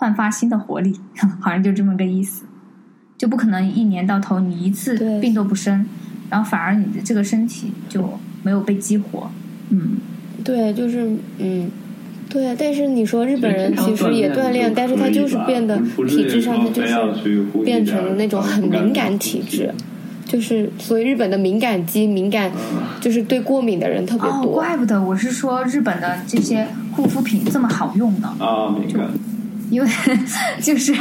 [0.04, 0.94] 焕发新的活力，
[1.40, 2.44] 好像就这么个意思，
[3.18, 5.86] 就不可能一年到头你一次病都不生，
[6.30, 9.32] 然后反而你的这个身体就没有被激活。
[9.70, 9.92] 嗯，
[10.44, 11.72] 对，就是嗯，
[12.28, 12.54] 对。
[12.58, 19.74] 但是你说日本人其实也锻炼，但是他就是变得体质上他就是变成了那种很敏感体质，
[20.26, 22.52] 就是所以日本的敏感肌敏感，
[23.00, 24.52] 就是对过敏的人特别多。
[24.52, 28.36] 怪不得我是说日本的这些护肤品这么好用呢。
[28.40, 29.08] 啊，敏感。
[29.74, 29.90] 因为
[30.62, 30.94] 就是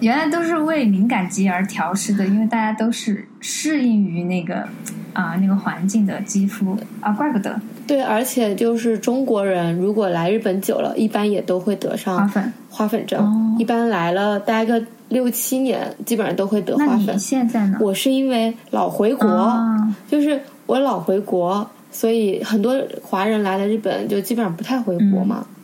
[0.00, 4.66] 原来都是为敏感肌而调试的，因为大家都是适应于那个
[5.12, 12.52] 啊、那个环境的肌肤啊，怪不得对，而且就是中国人如果来日本久了，一般也都会得上花粉。
[12.68, 13.20] 花粉症。
[13.20, 17.18] 哦一般来了待个六七年，基本上都会得那你花粉。
[17.18, 17.78] 现在呢？
[17.80, 25.44] 我是因为老回国，啊就是我老回国，所以很多华人来了日本就基本上不太回国嘛。
[25.48, 25.54] 嗯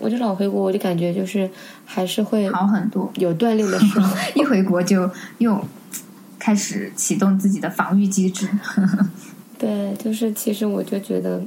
[0.00, 1.48] 我就老回国，我就感觉就是
[1.84, 4.16] 还是会好很多，有锻炼的时候。
[4.36, 5.58] 一回国就又
[6.38, 8.48] 开始启动自己的防御机制。
[9.58, 11.42] 对，就是其实我就觉得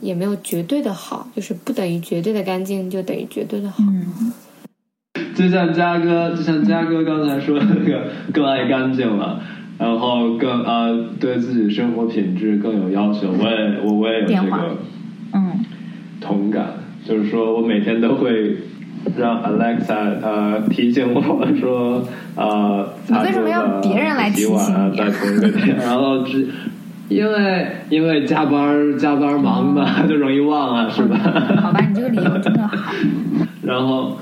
[0.00, 3.84] 也没有绝对的好，就是不等于绝对的干净就等于绝对的好。
[3.86, 4.32] 嗯，
[5.34, 9.40] 就像嘉哥，就像嘉哥刚才说的那个更爱干净了，
[9.78, 13.30] 然后更呃对自己生活品质更有要求。
[13.30, 14.78] 我也我我也有这变化个
[15.34, 15.64] 嗯，
[16.20, 16.66] 同感，
[17.06, 18.56] 就是说我每天都会
[19.16, 26.48] 让 Alexa 呃提醒我说呃，你为什么要别人来提醒你啊洗碗啊在同一个点，然后只
[27.08, 31.16] 因为因为加班加班忙嘛，就容易忘啊，是吧？
[31.60, 32.92] 好吧，你这个理由真的好，
[33.62, 34.16] 然后。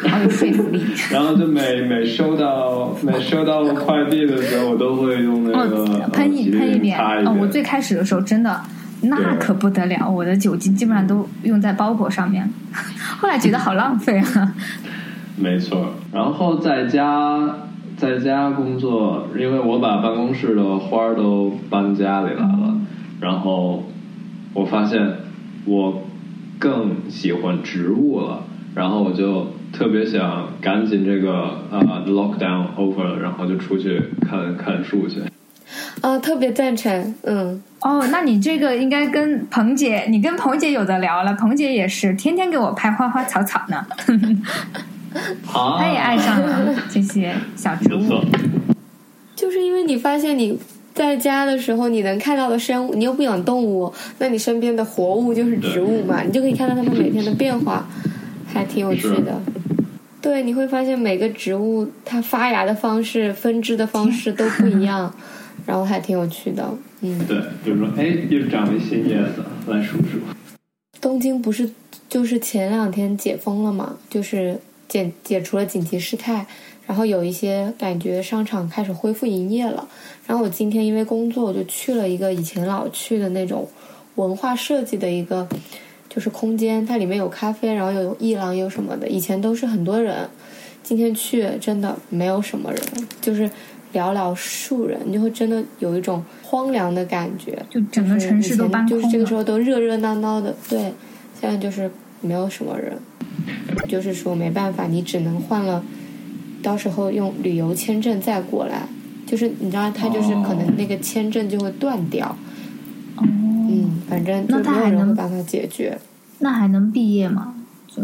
[0.00, 0.80] 好有说服力。
[1.10, 6.96] 然后就每每收到每收到快递的时候，我都会用那个、哦，喷一呃喷一遍。
[6.96, 8.60] 擦一哦，我最开始的时候真的
[9.02, 12.48] 那可不得了，我的酒精基本上都用在包裹上面，
[13.20, 14.54] 后来觉得好浪费啊。
[15.36, 15.94] 没错。
[16.12, 17.38] 然后在家
[17.96, 22.76] 在家工作，因为我把办公室的花儿都搬家里来了，
[23.20, 23.84] 然后
[24.54, 25.00] 我发现
[25.64, 26.02] 我
[26.58, 28.42] 更喜欢植物了，
[28.74, 35.20] 然后我就特别想赶紧这个呃 lockdown over 了，然后就出去看看树去。
[36.00, 41.34] 啊，特别赞成，嗯，哦，那你这个应该跟彭姐，你跟彭姐有的聊了。
[41.34, 43.86] 彭姐也是天天给我拍花花草草呢，
[45.52, 48.00] 啊，她也爱上了这些小植物。
[49.34, 50.58] 就是因为你发现你
[50.94, 57.86] 在家的时候，你能看到的生物，你又不养动物，那你身边的活物就是植物嘛，你就可以看到它们每天的变化，
[58.52, 59.40] 还挺有趣的。
[60.20, 65.14] 对，你会发现每个植物它发芽的方式、分支的方式都不一样，
[65.68, 66.66] 然后还挺有趣的。
[67.02, 70.18] 嗯，对，比如说，哎，又长了新叶子，来数数。
[70.98, 71.68] 东京不是
[72.08, 76.46] 就是前两天解封了嘛，就是解解除了紧急事态，
[76.86, 79.86] 然后有一些感觉商场开始恢复营业了。
[80.26, 83.68] 然后我今天因为工作，我就去了一个以前老去的那种
[84.14, 85.46] 文化设计的一个
[86.08, 89.06] 就是空间，它里面有咖啡，然后有艺廊，有什么的。
[89.06, 90.26] 以前都是很多人，
[90.82, 92.82] 今天去真的没有什么人，
[93.20, 93.48] 就是
[93.92, 97.64] 寥寥数人，你就会真的有一种荒凉的感觉。
[97.70, 99.34] 就整个城市都搬空就是这个时。
[99.34, 100.92] 候都热热闹闹的，对，
[101.40, 102.98] 现在就是没有什么人，
[103.88, 105.84] 就是说没办法，你只能换了，
[106.62, 108.88] 到时候用旅游签证再过来，
[109.26, 112.36] 就是你知道，他就是可能那个签证就会断掉，
[113.16, 115.98] 哦，嗯，反正就没有那他还能人会帮他解决，
[116.40, 117.54] 那还能毕业吗？
[117.86, 118.02] 就。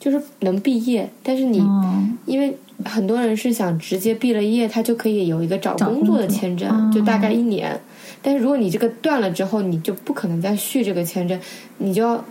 [0.00, 7.78] 就是能毕业，但是你、哦，因为很多人是想直接毕了业，他就可以有一个找找工作的签证，哦就大概一年。
[8.22, 11.38] 但是如果你这个断了之后，你就不可能再续这个签证，
[11.78, 12.24] 你就要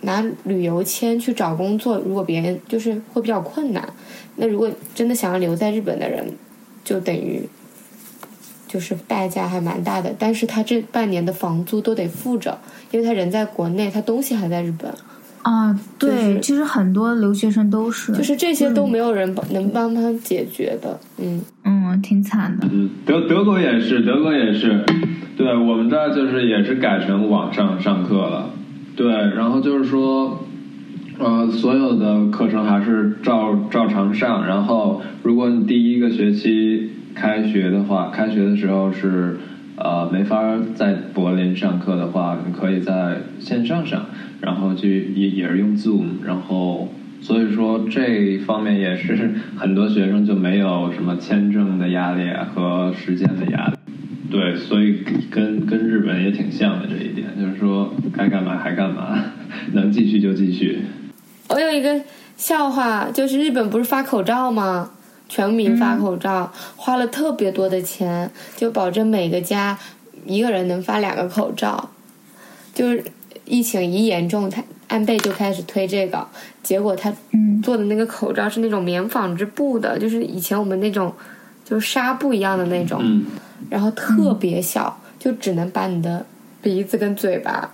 [0.00, 1.98] 拿旅游签去找工作。
[1.98, 3.86] 如果别人就是会比较困难，
[4.36, 6.26] 那如果真的想要留在日本的人，
[6.82, 7.46] 就等于
[8.66, 10.14] 就是代价还蛮大的。
[10.18, 12.58] 但是他这半年的房租都得付着，
[12.90, 14.92] 因为他人在国内，他东西还在日本。
[15.42, 22.68] 啊，对，就是其实很多留学生都是，就是这些都没有人帮能帮他解决的，嗯，嗯，挺惨的。
[22.70, 24.84] 嗯，德德国也是，德国也是，
[25.36, 28.50] 对我们这儿就是也是改成网上上课了，
[28.96, 30.44] 对，然后就是说，
[31.18, 39.38] 呃，所有的课程还是照照常上，然后如果你第一个学期开学的话，开学的时候是
[39.76, 40.42] 呃没法
[40.74, 44.04] 在柏林上课的话，你可以在线上上，
[44.40, 46.88] 然后就也也是用 Zoom，然后。
[47.22, 53.74] 所以说这方面也是很多学生就没有什么签证的压力啊和时间的压力。
[54.30, 59.22] 对，所以跟跟日本也挺像的这一点，就是说该干嘛还干嘛，
[59.74, 60.80] 能继续就继续。
[61.48, 62.00] 我有一个
[62.38, 64.90] 笑话，就是日本不是发口罩吗？
[65.28, 69.78] 全民发口罩，花了特别多的钱，就保证每个家
[70.24, 71.90] 一个人能发两个口罩。
[72.72, 73.04] 就是
[73.50, 76.24] 疫情一严重，他安倍就开始推这个，
[76.62, 81.12] 结果他嗯做的那个口罩是那种棉纺织布的，就是以前我们那种
[81.64, 83.26] 就是纱布一样的那种，嗯，
[83.68, 86.24] 然后特别小，就只能把你的
[86.62, 87.68] 鼻子跟嘴巴，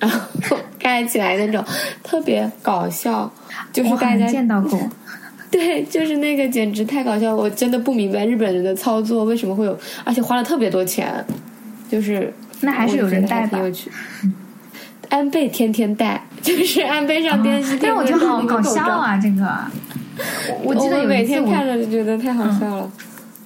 [0.00, 0.20] 然后
[0.78, 1.64] 盖起来那种，
[2.02, 3.32] 特别搞笑。
[3.72, 4.78] 就是大家见到过，
[5.50, 11.24] 对，就是那个简直太搞笑，我真的不明白日本人的操作为什么会有，而且花了特别多钱，
[11.88, 13.60] 就是那还是有人带吧。
[15.10, 18.82] 安倍天天戴，就是安倍上电视，但是我觉得好搞笑！
[18.84, 19.46] 啊，这个。
[20.62, 22.90] 我我记得我每有一次看着就觉得太好笑了。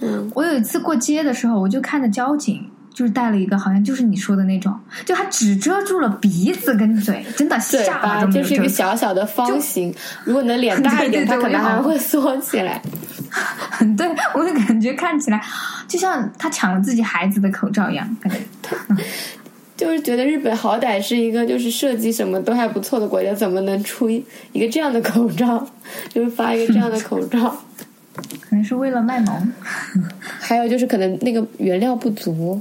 [0.00, 8.24] 嗯，我有一次过街的时候，我就看着交警，就是戴了一个好像就是你说的那种，就他只遮住了鼻子跟嘴，真的下巴。
[8.26, 9.94] 就是一个小小的方形，
[10.24, 12.82] 如果你的脸大一点，它对对对可能还会缩起来。
[13.96, 15.38] 对我就感觉看起来
[15.86, 18.38] 就像他抢了自己孩子的口罩一样，感觉。
[19.78, 24.22] 就是觉得日本好歹是一个就是设计什么都还不错的国家，怎么能出一
[24.52, 25.64] 一个这样的口罩？
[26.12, 27.56] 就是发一个这样的口罩。
[28.40, 29.52] 可能是为了卖萌，
[30.40, 32.60] 还有就是可能那个原料不足，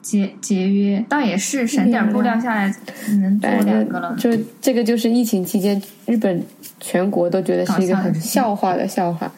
[0.00, 2.74] 节节约，倒也是省点布料下来
[3.20, 4.32] 能做两个了正。
[4.32, 6.42] 就这个就是疫情期间日本
[6.80, 9.30] 全国都觉得是一个很笑话的笑话。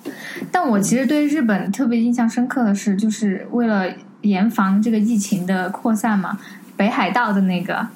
[0.52, 6.38] 但我其实对日本特别印象深刻的是，就是为了严防这个疫情的扩散嘛，
[6.80, 7.86] 北海道的那个，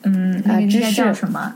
[0.00, 1.54] 嗯，那个应该叫什么？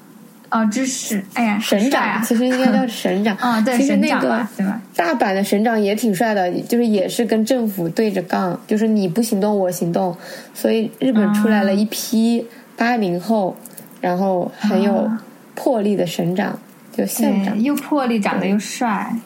[0.51, 2.23] 哦，芝士，哎呀，省长！
[2.23, 3.35] 其实应该叫省长。
[3.41, 4.81] 哦，对，其实那个省长吧，对吧？
[4.95, 10.15] 大阪的省长也挺帅的，就是也是跟政府对着杠，就是你不行动我行动，
[10.53, 13.57] 所以日本出来了一批八零后，
[14.03, 15.23] 然后很有啊
[15.55, 16.59] 魄力的省长，
[16.93, 19.17] 就县对，长，又魄力，长得又帅，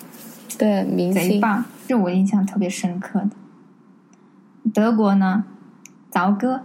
[0.56, 1.28] 对明星。
[1.28, 3.30] 贼棒，这我印象特别深刻的。
[4.72, 5.42] 德国呢，
[6.12, 6.62] 凿哥，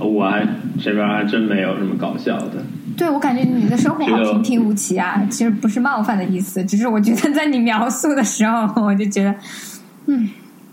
[0.00, 0.46] 我还
[0.80, 2.64] 这边还真没有什么搞笑的。
[2.96, 9.34] 对我感觉你的生活好平平无奇啊，其实不是冒犯的意思，只是我觉得在你描述的时候，我就觉得，
[10.06, 10.30] 嗯，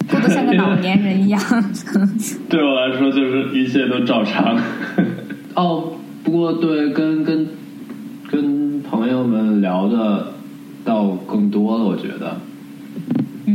[0.09, 1.41] 过得像个老年人一样。
[2.47, 4.57] 对我来说，就是一切都照常。
[5.55, 5.91] 哦，
[6.23, 7.47] 不过对，跟跟
[8.29, 10.33] 跟朋友们聊的
[10.85, 12.39] 倒更多了，我觉得。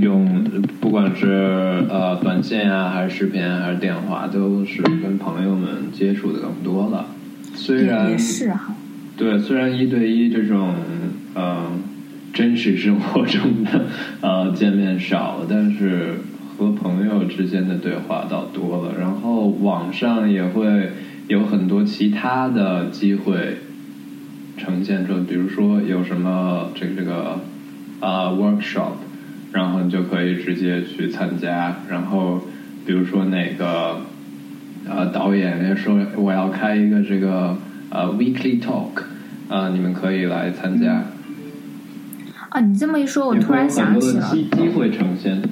[0.00, 0.44] 用
[0.80, 7.06] 不管是呃短信啊，还是视频啊，还是电话，都是跟朋友们接触的更多了。
[7.54, 8.74] 虽也然也是哈，
[9.16, 10.74] 对，虽然一对一这种
[11.34, 11.72] 呃
[12.32, 13.86] 真实生活中的
[14.20, 16.14] 呃见面少了，但是
[16.56, 18.94] 和朋友之间的对话倒多了。
[18.98, 20.90] 然后网上也会
[21.28, 23.58] 有很多其他的机会
[24.58, 27.40] 呈现出，比如说有什么这个这个
[28.00, 28.92] 啊、workshop，
[29.52, 31.76] 然后你就可以直接去参加。
[31.88, 32.40] 然后
[32.84, 34.00] 比如说哪个
[34.88, 37.56] 呃导演也说我要开一个这个
[37.90, 39.02] 呃 weekly talk，
[39.48, 41.04] 啊、你们可以来参加。
[42.48, 45.42] 啊，你这么一说，我突然想起了，机机会呈现。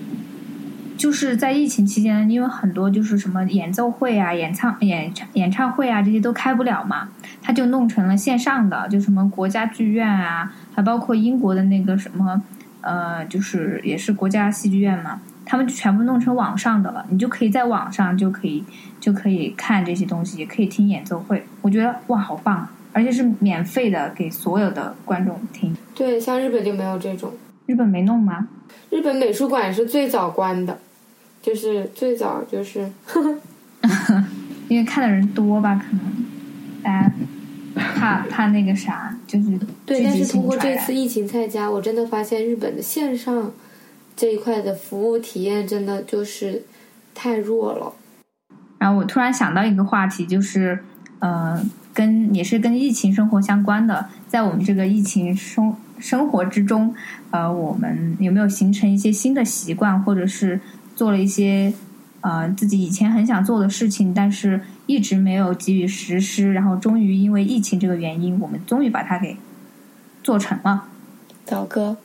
[0.96, 7.08] 就是在疫情期间，因为很多就是什么演奏会啊、演唱演唱演唱会啊这些都开不了嘛，
[7.42, 12.40] 他就弄成了线上的，就什么国家剧院啊，还包括英国的那个什么
[12.84, 18.62] 呃，就是也是国家戏剧院嘛，他们就全部弄成网上的了，你就可以在网上就可以
[19.00, 22.70] 就可以看这些东西，也可以听演奏会，我觉得哇，好棒啊！
[22.92, 25.74] 而且是免费的，给所有的观众听。
[25.94, 27.32] 对，像日本就没有这种。
[27.66, 28.46] 日本没弄吗？
[28.90, 30.78] 日本美术馆是最早关的，
[31.42, 32.88] 就是最早就是，
[34.68, 36.00] 因为看的人多吧，可能
[36.82, 37.12] 大家
[37.96, 40.04] 怕怕那个啥，就是对。
[40.04, 43.52] 但是通过这次疫情在家，我真的发现日本的线上
[44.16, 46.64] 这一块的服务体验真的就是
[47.14, 47.92] 太弱了。
[48.78, 50.78] 然后我突然想到一个话题，就是
[51.18, 51.60] 呃，
[51.92, 56.94] 跟也是跟疫情生活相关的，在我们这个疫情生生活之中，
[57.30, 60.60] 呃，我们有没有形成一些新的习惯，或者是
[60.94, 61.72] 做了一些
[62.24, 69.36] 呃自己以前很想做的事情，但是一直没有给予实施，然后终于因为疫情这个原因，我们终于把它给
[70.22, 70.84] 做成了。
[71.44, 71.98] 早哥，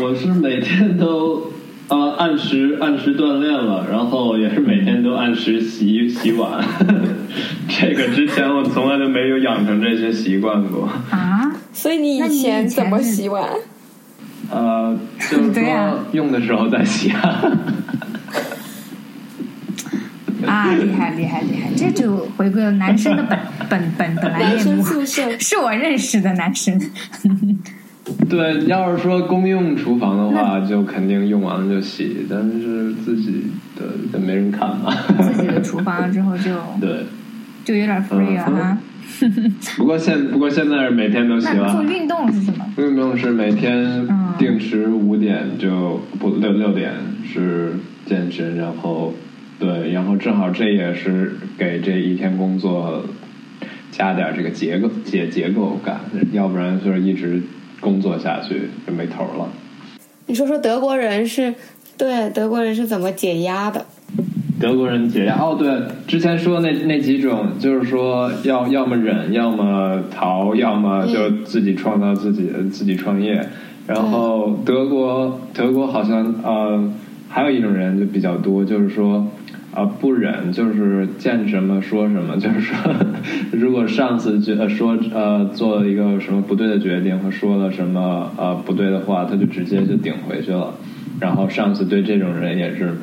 [0.00, 1.50] 我是每天都
[1.88, 6.64] 呃按时按时锻炼了，然后也是每天都按时洗洗碗。
[7.68, 10.88] 这个之前我从来都没有养成这些习惯过。
[11.10, 13.50] 啊，所以你以前怎么洗碗？
[14.48, 14.96] 呃，
[15.28, 17.42] 就是说用的时候再洗啊。
[20.56, 21.68] 啊，厉害厉害厉害！
[21.76, 23.38] 这就回归了男生的本
[23.68, 26.80] 本本本来男生面目，宿舍是我认识的男生。
[28.28, 33.82] 对，要是说公用厨房的话，就肯定用完了就洗，但是自己的
[34.12, 34.94] 就没人看嘛。
[35.20, 37.04] 自己的厨房之后就 对，
[37.64, 38.78] 就有点 free 了哈。
[39.76, 41.72] 不过现不过现在是每天都洗了。
[41.72, 42.64] 做运动是什么？
[42.76, 46.92] 运动是每天嗯定时五点就不六六点
[47.24, 49.14] 是健身，然后
[49.58, 53.04] 对，然后正好这也是给这一天工作
[53.90, 56.00] 加点这个结构结结构感，
[56.32, 57.42] 要不然就是一直
[57.80, 59.48] 工作下去就没头了。
[60.26, 61.54] 你说说德国人是
[61.96, 63.86] 对德国人是怎么解压的？
[64.58, 65.70] 德国人解压哦，对，
[66.06, 73.46] 之前说那那几种，就是说要要么忍，要么逃，要么就自己创造自己自己创业。
[73.86, 76.92] 然后德国德国好像呃
[77.28, 79.26] 还有一种人就比较多，就是说
[79.76, 82.76] 啊不忍，就是见什么说什么，就是说
[83.52, 90.74] 如果上司觉得说呃做了一个什么不对的决定和说了什么呃不对的话，他就直接就顶回去了。
[91.20, 92.96] 然后上司对这种人也是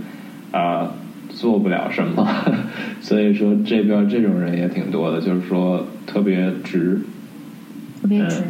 [0.51, 0.91] 啊。
[1.29, 2.27] 做不了什么，
[3.01, 7.01] 所以说这边这种人也挺多的，就是说特别直，
[7.99, 8.43] 特别直，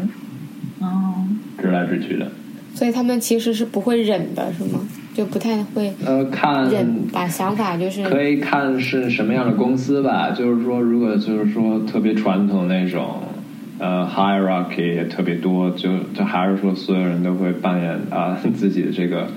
[0.79, 1.25] 哦，
[1.57, 2.29] 直来直去的。
[2.75, 4.81] 所以他们其实是不会忍的，是吗？
[5.13, 10.31] 就不太会呃看忍，把想法就是可以看是什么样的公司吧。
[10.31, 13.21] 就是说，如果就是说特别传统那种
[13.79, 19.27] 呃 hierarchy 也特别多，就就还是说所有人都会扮演啊 自己的这个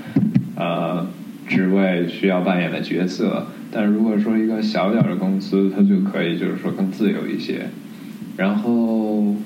[0.57, 1.07] 呃。
[1.49, 7.69] 职位需要扮演的角色，但如果说一个小点的公司，它就可以就是说更自由一些。
[8.37, 9.37] 然后，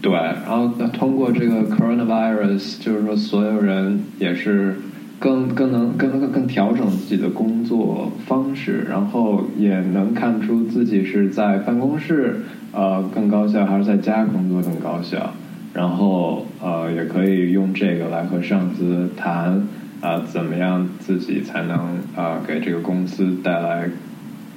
[0.00, 4.74] 对，然后通过这个 coronavirus，就是说所有人也是
[5.20, 12.40] 更更能更更更调整自己的工作方式，然后也能看出自己是在办公室
[12.72, 15.32] 呃更高效，还是在家工作更高效。
[15.72, 19.62] 然后呃，也可以用这个来和上司谈。
[20.00, 23.86] 啊，怎么样自己才能啊给这个公司带来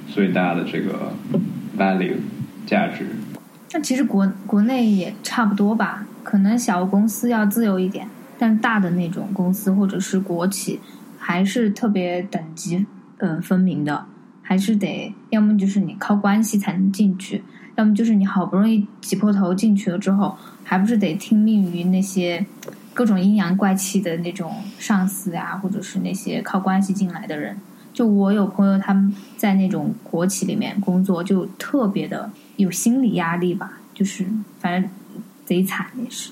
[0.08, 1.12] 最大的这个
[1.78, 2.14] value
[2.64, 3.04] 价值？
[3.74, 8.08] 那其实国国内也差不多吧，可能小公司要自由一点，
[8.44, 10.78] 但大的那种公司或者是国企
[11.18, 12.84] 还是特别等级
[13.16, 14.04] 嗯分明的，
[14.42, 17.42] 还是得要么就是你靠关系才能进去，
[17.76, 22.44] 要么就是你好不容易挤破头进去了之后，还不是得听命于那些。
[22.92, 27.56] 各种阴阳怪气的那种上司啊，或者是那些靠关系进来的人，
[27.92, 34.24] 就我有朋友他们在那种国企里面工作，就特别的有心理压力吧，就是
[34.60, 34.88] 反正
[35.44, 36.30] 贼惨也是。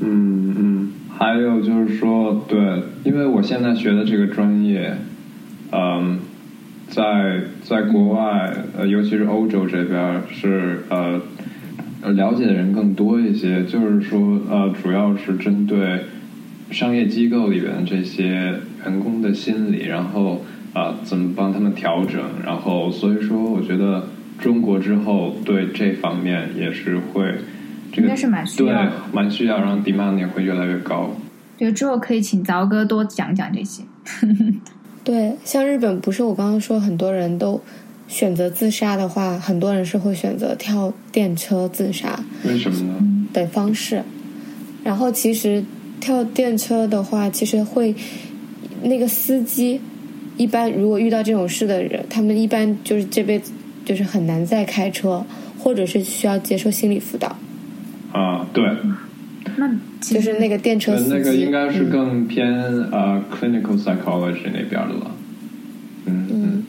[0.00, 0.92] 嗯嗯，
[1.22, 2.58] 还有就是说，对，
[3.04, 4.92] 因为我现在学的这个专业，
[5.70, 6.18] 嗯，
[6.88, 11.20] 在在国外，呃，尤其是欧洲这边是呃。
[12.14, 16.00] 了解的人更多一些，就是说，呃，主要是针对
[16.72, 18.54] 商业机构里边这些
[18.84, 24.08] 员工的心理，然后啊，怎么帮他们调整，然后所以说，我觉得
[24.40, 27.22] 中国之后对这方面也是会，
[27.96, 31.10] 应该是蛮需要，对，蛮需要，然后 demand 也会越来越高。
[31.58, 33.82] 对，之后可以请凿哥多讲讲这些。
[35.04, 37.60] 对，像日本，不是我刚刚说很多人都。
[38.08, 42.20] 选择自杀的话，很多人是会选择跳电车自杀。
[42.44, 43.26] 为什么呢？
[43.32, 44.02] 的方式。
[44.84, 45.64] 然后其实
[45.98, 47.94] 跳电车的话，其实会
[48.82, 49.80] 那个司机
[50.36, 53.50] 一般如果遇到这种事的人，他们一般就是这辈子
[53.82, 55.24] 就是很难再开车，
[55.58, 57.34] 或者是需要接受心理辅导。
[58.12, 58.64] 啊，对。
[59.56, 59.68] 那
[60.00, 62.52] 就是那个电车司机，那个应该是更偏
[62.90, 65.10] 呃 clinical psychology 那边的了。
[66.06, 66.62] 嗯嗯。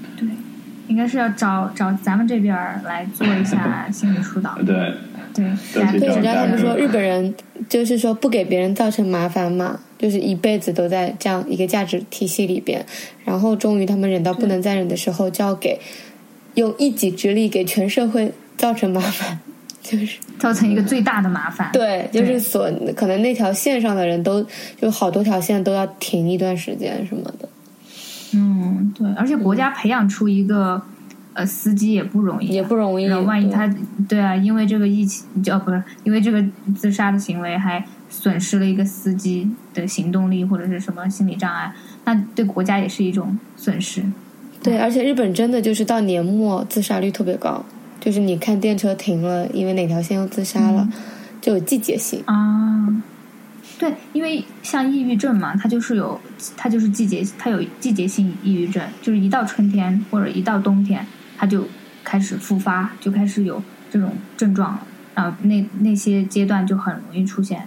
[0.88, 4.56] 应该是要找找咱们这边来做一下 心理疏导。
[4.66, 4.94] 对
[5.34, 7.34] 对，对，人家他们说日本人
[7.68, 12.86] 就是说不给别人造成麻烦嘛，就是一辈子都在这样一个价值体系里边，
[13.24, 15.80] 然后终于他们忍到不能再忍的时候，就要给
[16.56, 19.40] 用一己之力给全社会造成麻烦，
[19.84, 21.70] 就是造成一个最大的麻烦。
[21.74, 24.44] 对，就是所可能那条线上的人都
[24.82, 27.48] 就好多条线都要停一段时间什么的。
[28.34, 30.82] 嗯，对，而且国家培养出一个
[31.34, 33.08] 呃司机也不容易，也不容易。
[33.12, 33.72] 万一他，
[34.08, 36.44] 对啊，因为这个疫情，就不是因为这个
[36.76, 41.72] 自杀的行为，还损失了一个司机的行动力或者是什么心理障碍，
[42.06, 44.02] 那对国家也是一种损失。
[44.64, 47.64] 对，而且日本真的就是到年末自杀率特别高，
[48.04, 50.86] 就是你看电车停了，因为哪条线又自杀了，
[51.40, 53.02] 就有季节性啊。
[53.80, 56.20] 对，因为像抑郁症嘛，它就是有，
[56.58, 61.66] 它就是季节，它有季节性抑郁症，就是一到春天或者一到冬天，它就
[62.04, 64.86] 开始复发，就开始有这种症状了。
[65.16, 67.66] 然后那那些阶段就很容易出现，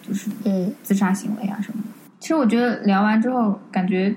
[0.00, 1.88] 就是嗯自杀行为啊什么的。
[2.20, 4.14] 其实我觉得聊完之后，感觉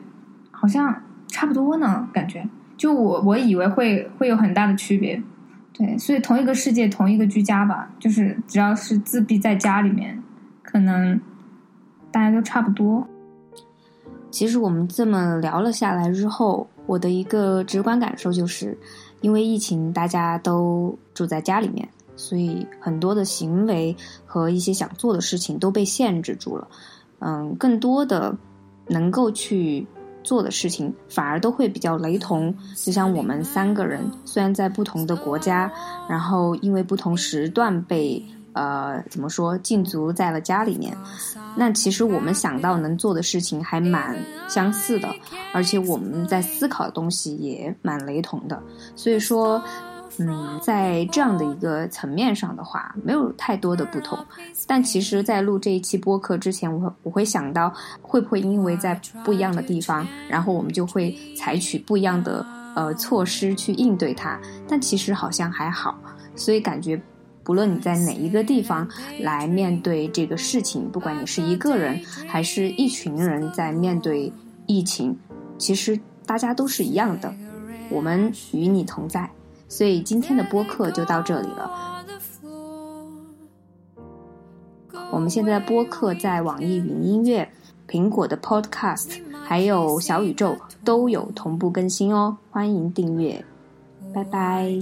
[0.52, 2.48] 好像差不多呢，感觉
[2.78, 5.20] 就我我以为会会有很大的区别。
[5.78, 10.22] 对，所以同一个世界，同一个居家吧，就是只要是自闭在家里面，
[10.64, 11.20] 可能。
[12.12, 13.06] 大家都差不多。
[14.32, 18.78] 其实我们这么聊了下来之后，我的一个直观感受就是，
[19.20, 23.94] 因为疫情，大家都住在家里面，所以很多的行为
[24.26, 26.66] 和一些想做的事情都被限制住了。
[27.20, 28.34] 嗯，更多的
[28.88, 29.86] 能够去
[30.26, 32.54] 做的事情，反而都会比较雷同。
[32.76, 35.72] 就像我们三个人，虽然在不同的国家，
[36.10, 38.22] 然后因为不同时段被。
[38.58, 39.58] 呃，怎么说？
[39.58, 40.96] 禁足在了家里面，
[41.58, 44.16] 那其实我们想到能做的事情还蛮
[44.48, 45.14] 相似的，
[45.54, 48.58] 而且我们在思考的东西也蛮雷同的。
[48.96, 49.62] 所以说，
[50.20, 54.18] 嗯，在这样的一个层面上的话，没有太多的不同。
[54.68, 62.46] 但其实，在录这一期播客之前，我我会想到，会不会因为在不一样的地方，然后我们就会采取不一样的
[62.76, 64.40] 呃措施去应对它？
[64.68, 65.98] 但其实好像还好，
[66.36, 67.02] 所以感觉。
[67.44, 68.90] 不论你在哪一个地方
[69.20, 74.34] 来面对这个事情，不管你是一个人还是一群人在面对
[74.66, 75.16] 疫情，
[75.60, 77.32] 其实大家都是一样的，
[77.92, 79.30] 我们与你同在。
[79.76, 81.70] 所以今天的播客就到这里了。
[85.12, 87.52] 我们现在播客在网易云音乐、
[87.86, 90.56] 苹果的 Podcast 还有小宇宙
[90.86, 93.44] 都有同步更新哦，欢迎订阅，
[94.14, 94.80] 拜拜。